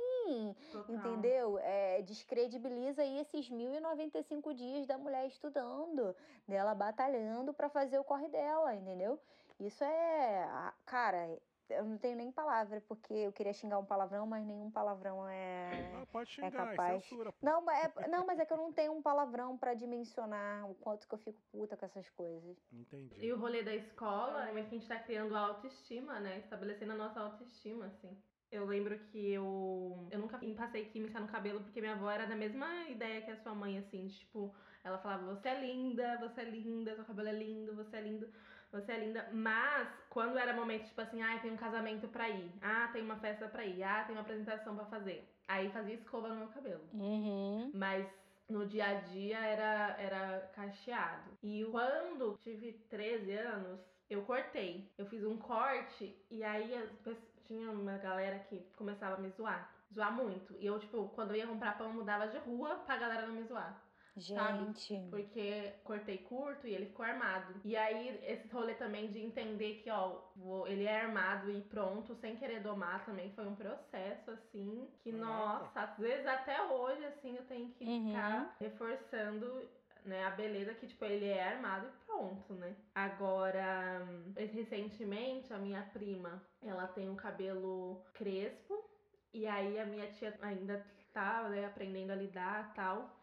[0.71, 0.95] Total.
[0.95, 1.57] Entendeu?
[1.59, 6.15] É, descredibiliza aí esses 1095 dias da mulher estudando,
[6.47, 9.19] dela batalhando pra fazer o corre dela, entendeu?
[9.59, 10.71] Isso é.
[10.85, 11.37] Cara,
[11.69, 15.91] eu não tenho nem palavra, porque eu queria xingar um palavrão, mas nenhum palavrão é.
[15.95, 17.03] Ah, pode xingar, é capaz.
[17.03, 17.31] censura.
[17.31, 17.37] pô.
[17.41, 20.75] Não, mas é, não, mas é que eu não tenho um palavrão pra dimensionar o
[20.75, 22.57] quanto que eu fico puta com essas coisas.
[22.71, 23.25] Entendi.
[23.25, 26.39] E o rolê da escola, momento que a gente tá criando a autoestima, né?
[26.39, 28.17] Estabelecendo a nossa autoestima, assim.
[28.51, 32.35] Eu lembro que eu, eu nunca passei química no cabelo porque minha avó era da
[32.35, 34.07] mesma ideia que a sua mãe, assim.
[34.07, 38.01] Tipo, ela falava: Você é linda, você é linda, seu cabelo é lindo, você é
[38.01, 38.29] lindo,
[38.71, 39.29] você é linda.
[39.33, 43.17] Mas, quando era momento, tipo assim, ah, tem um casamento pra ir, ah, tem uma
[43.17, 45.27] festa pra ir, ah, tem uma apresentação pra fazer.
[45.47, 46.81] Aí fazia escova no meu cabelo.
[46.93, 47.71] Uhum.
[47.73, 48.07] Mas
[48.49, 51.31] no dia a dia era, era cacheado.
[51.43, 53.79] E quando tive 13 anos,
[54.09, 54.89] eu cortei.
[54.97, 57.17] Eu fiz um corte e aí as pessoas-
[57.47, 59.69] tinha uma galera que começava a me zoar.
[59.93, 60.53] Zoar muito.
[60.59, 63.35] E eu, tipo, quando eu ia comprar pão, eu mudava de rua pra galera não
[63.35, 63.81] me zoar.
[64.17, 65.07] Gente.
[65.11, 67.53] Porque cortei curto e ele ficou armado.
[67.63, 70.23] E aí, esse rolê também de entender que, ó,
[70.65, 75.25] ele é armado e pronto, sem querer domar também foi um processo, assim, que, Caraca.
[75.27, 78.07] nossa, às vezes até hoje, assim, eu tenho que Uhum.
[78.07, 79.69] ficar reforçando.
[80.07, 82.73] Né, a beleza que, tipo, ele é armado e pronto, né?
[82.95, 88.89] Agora, hum, recentemente, a minha prima, ela tem um cabelo crespo.
[89.33, 90.81] E aí, a minha tia ainda
[91.11, 93.19] tá, né, aprendendo a lidar tal.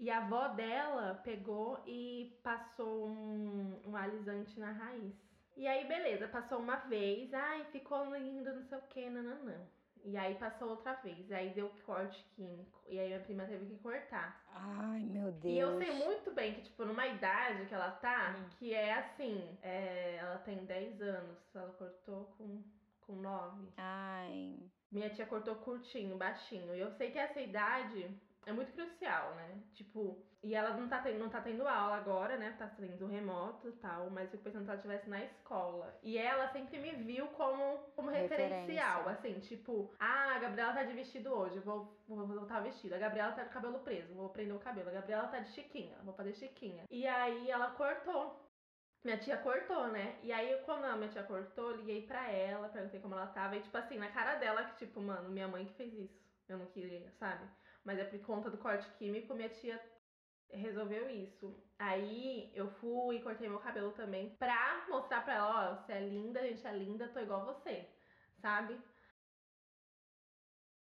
[0.00, 5.14] E a avó dela pegou e passou um, um alisante na raiz.
[5.54, 9.68] E aí, beleza, passou uma vez, ai, ficou lindo, não sei o que, nananã.
[10.04, 12.82] E aí passou outra vez, aí deu corte químico.
[12.88, 14.42] E aí minha prima teve que cortar.
[14.52, 15.54] Ai, meu Deus.
[15.54, 18.48] E eu sei muito bem que, tipo, numa idade que ela tá, Hum.
[18.58, 22.62] que é assim, é, ela tem 10 anos, ela cortou com,
[23.06, 23.68] com 9.
[23.76, 24.58] Ai.
[24.90, 26.74] Minha tia cortou curtinho, baixinho.
[26.74, 28.10] E eu sei que essa idade
[28.44, 29.62] é muito crucial, né?
[29.72, 32.54] Tipo, e ela não tá, tendo, não tá tendo aula agora, né?
[32.58, 35.96] Tá sendo remoto e tal, mas eu fico pensando se ela estivesse na escola.
[36.02, 40.94] E ela sempre me viu como, como referencial, assim, tipo, ah, a Gabriela tá de
[40.94, 42.92] vestido hoje, eu vou, vou voltar vestido.
[42.92, 44.88] A Gabriela tá de cabelo preso, vou prender o cabelo.
[44.88, 46.84] A Gabriela tá de chiquinha, vou fazer chiquinha.
[46.90, 48.42] E aí ela cortou.
[49.04, 50.18] Minha tia cortou, né?
[50.22, 53.56] E aí, quando a minha tia cortou, eu liguei pra ela, perguntei como ela tava.
[53.56, 56.22] E, tipo assim, na cara dela, que, tipo, mano, minha mãe que fez isso.
[56.48, 57.44] Eu não queria, sabe?
[57.84, 59.80] Mas é por conta do corte químico, minha tia
[60.52, 61.54] resolveu isso.
[61.78, 66.00] Aí eu fui e cortei meu cabelo também pra mostrar pra ela, ó, você é
[66.00, 67.88] linda, a gente é linda, tô igual você,
[68.40, 68.80] sabe?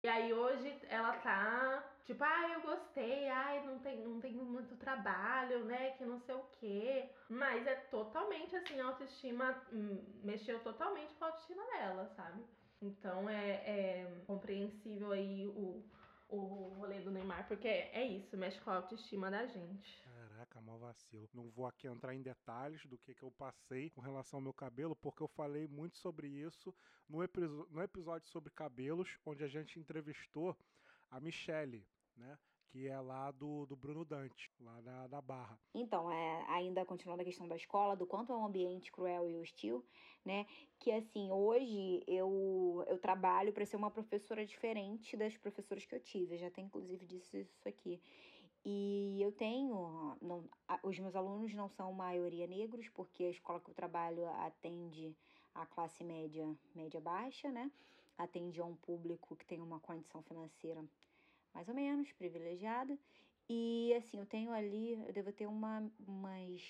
[0.02, 4.76] E aí hoje ela tá, tipo, ai, eu gostei, ai, não tem, não tem muito
[4.76, 5.90] trabalho, né?
[5.92, 7.10] Que não sei o quê.
[7.28, 12.42] Mas é totalmente assim, a autoestima hum, mexeu totalmente com a autoestima dela, sabe?
[12.80, 15.84] Então é, é compreensível aí o,
[16.31, 20.03] o rolê do Neymar, porque é isso, mexe com a autoestima da gente.
[20.03, 21.28] Caraca, mal vacilo.
[21.35, 24.53] Não vou aqui entrar em detalhes do que, que eu passei com relação ao meu
[24.53, 26.74] cabelo, porque eu falei muito sobre isso
[27.09, 27.18] no,
[27.70, 30.57] no episódio sobre cabelos, onde a gente entrevistou
[31.11, 32.39] a Michelle, né?
[32.70, 35.58] Que é lá do, do Bruno Dante, lá da, da Barra.
[35.74, 39.36] Então, é, ainda continuando a questão da escola, do quanto é um ambiente cruel e
[39.36, 39.84] hostil,
[40.24, 40.46] né?
[40.78, 46.00] Que assim, hoje eu, eu trabalho para ser uma professora diferente das professoras que eu
[46.00, 46.34] tive.
[46.34, 48.00] Eu já até inclusive disse isso aqui.
[48.64, 50.16] E eu tenho.
[50.20, 50.44] Não,
[50.82, 55.16] os meus alunos não são maioria negros, porque a escola que eu trabalho atende
[55.54, 57.70] a classe média, média baixa, né?
[58.18, 60.84] Atende a um público que tem uma condição financeira
[61.55, 62.98] mais ou menos privilegiada.
[63.48, 66.62] E assim, eu tenho ali, eu devo ter uma, umas,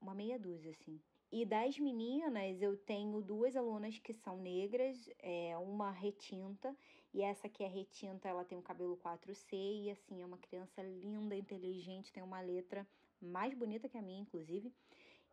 [0.00, 1.00] uma meia dúzia, assim.
[1.32, 6.76] E das meninas, eu tenho duas alunas que são negras, é, uma retinta,
[7.12, 10.82] e essa que é retinta, ela tem um cabelo 4C, e assim, é uma criança
[10.82, 12.86] linda, inteligente, tem uma letra
[13.20, 14.72] mais bonita que a minha, inclusive.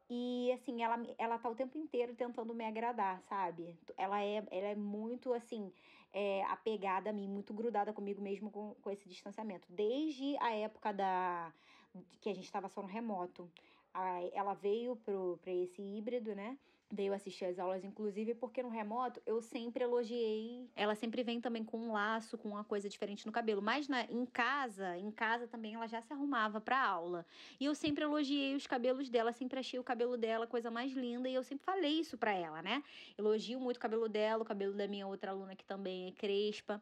[0.10, 3.78] E assim, ela, ela tá o tempo inteiro tentando me agradar, sabe?
[3.98, 5.72] Ela é, ela é muito assim,
[6.14, 9.68] é, apegada a mim, muito grudada comigo mesmo com, com esse distanciamento.
[9.70, 11.52] Desde a época da
[12.22, 13.50] que a gente estava só no remoto.
[13.94, 16.58] Aí ela veio para esse híbrido, né?
[16.92, 20.70] Veio assistir as aulas, inclusive, porque no remoto eu sempre elogiei.
[20.76, 23.62] Ela sempre vem também com um laço, com uma coisa diferente no cabelo.
[23.62, 27.26] Mas na, em casa, em casa também ela já se arrumava para aula.
[27.60, 30.92] E eu sempre elogiei os cabelos dela, sempre achei o cabelo dela a coisa mais
[30.94, 31.28] linda.
[31.28, 32.84] E eu sempre falei isso para ela, né?
[33.18, 36.82] Elogio muito o cabelo dela, o cabelo da minha outra aluna que também é crespa.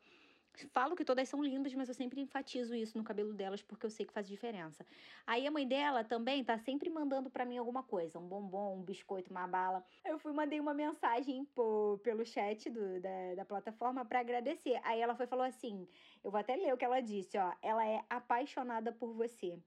[0.73, 3.89] Falo que todas são lindas, mas eu sempre enfatizo isso no cabelo delas porque eu
[3.89, 4.85] sei que faz diferença.
[5.25, 8.83] Aí a mãe dela também tá sempre mandando para mim alguma coisa, um bombom, um
[8.83, 9.83] biscoito, uma bala.
[10.05, 14.79] Eu fui mandei uma mensagem por, pelo chat do, da, da plataforma para agradecer.
[14.83, 15.87] Aí ela foi falou assim,
[16.23, 19.57] eu vou até ler o que ela disse, ó, ela é apaixonada por você.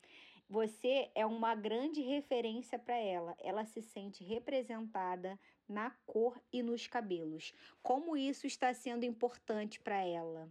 [0.49, 3.35] Você é uma grande referência para ela.
[3.41, 7.55] Ela se sente representada na cor e nos cabelos.
[7.83, 10.49] Como isso está sendo importante para ela?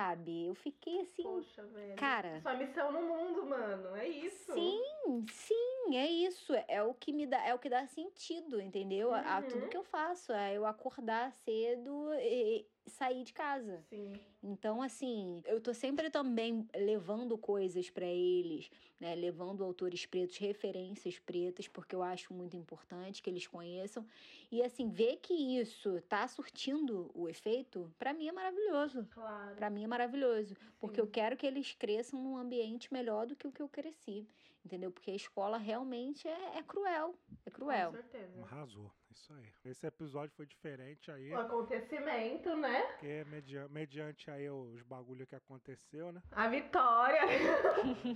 [0.00, 0.46] Sabe?
[0.46, 1.22] Eu fiquei assim.
[1.22, 1.94] Poxa, velho.
[1.96, 2.40] Cara.
[2.40, 3.94] Sua missão no mundo, mano.
[3.96, 4.52] É isso.
[4.54, 6.54] Sim, sim, é isso.
[6.66, 9.08] É o que me dá, é o que dá sentido, entendeu?
[9.08, 9.14] Uhum.
[9.14, 10.32] A, a, tudo que eu faço.
[10.32, 13.82] É eu acordar cedo e, sair de casa.
[13.88, 14.12] Sim.
[14.42, 19.14] Então, assim, eu tô sempre também levando coisas para eles, né?
[19.14, 24.06] Levando autores pretos, referências pretas, porque eu acho muito importante que eles conheçam.
[24.50, 29.06] E, assim, ver que isso tá surtindo o efeito, para mim é maravilhoso.
[29.10, 29.56] Claro.
[29.56, 30.56] Para mim é maravilhoso.
[30.78, 31.02] Porque Sim.
[31.02, 34.26] eu quero que eles cresçam num ambiente melhor do que o que eu cresci.
[34.64, 34.90] Entendeu?
[34.90, 37.14] Porque a escola realmente é, é cruel.
[37.46, 37.92] É cruel.
[37.92, 38.42] Com certeza.
[38.42, 38.90] Arrasou.
[39.10, 39.52] Isso aí.
[39.64, 41.32] Esse episódio foi diferente aí.
[41.32, 42.82] O acontecimento, né?
[42.92, 46.22] Porque media mediante aí os bagulho que aconteceu, né?
[46.30, 47.22] A vitória.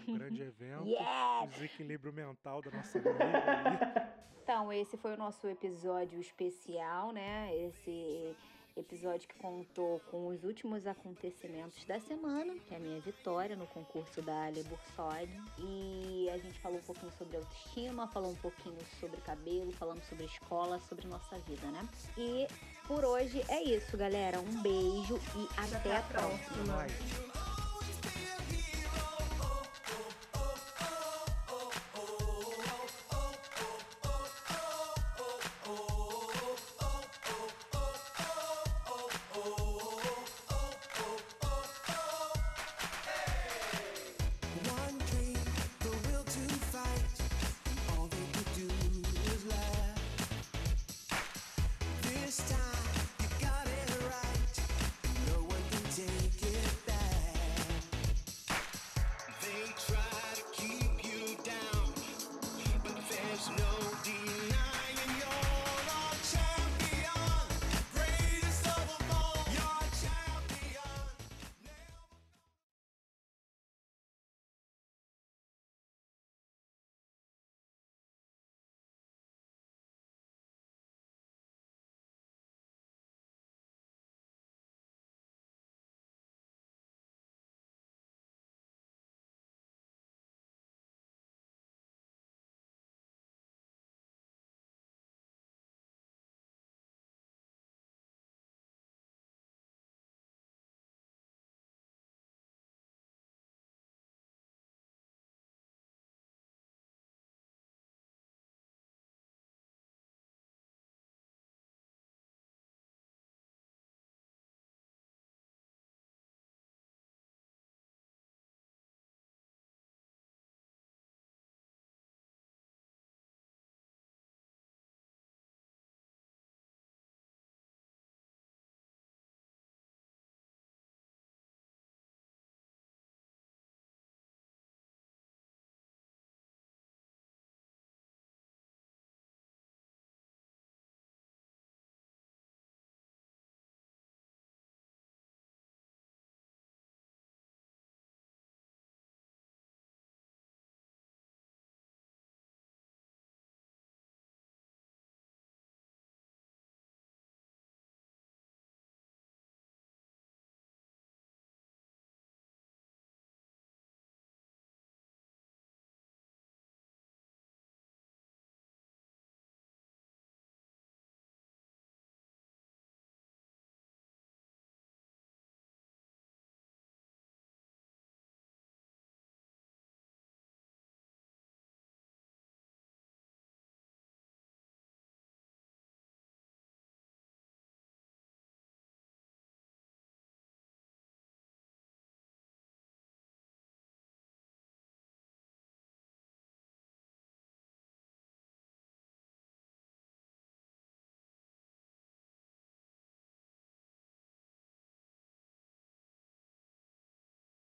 [0.08, 0.84] Um grande evento.
[0.94, 1.46] Yeah!
[1.46, 4.14] Desequilíbrio mental da nossa amiga.
[4.42, 7.56] Então, esse foi o nosso episódio especial, né?
[7.56, 8.36] Esse
[8.80, 13.66] episódio que contou com os últimos acontecimentos da semana, que é a minha vitória no
[13.66, 15.40] concurso da Ale Bursoli.
[15.58, 20.26] E a gente falou um pouquinho sobre autoestima, falou um pouquinho sobre cabelo, falamos sobre
[20.26, 21.88] escola, sobre nossa vida, né?
[22.16, 22.46] E
[22.86, 24.40] por hoje é isso, galera.
[24.40, 26.64] Um beijo e até, até a próxima.
[26.64, 27.33] próxima.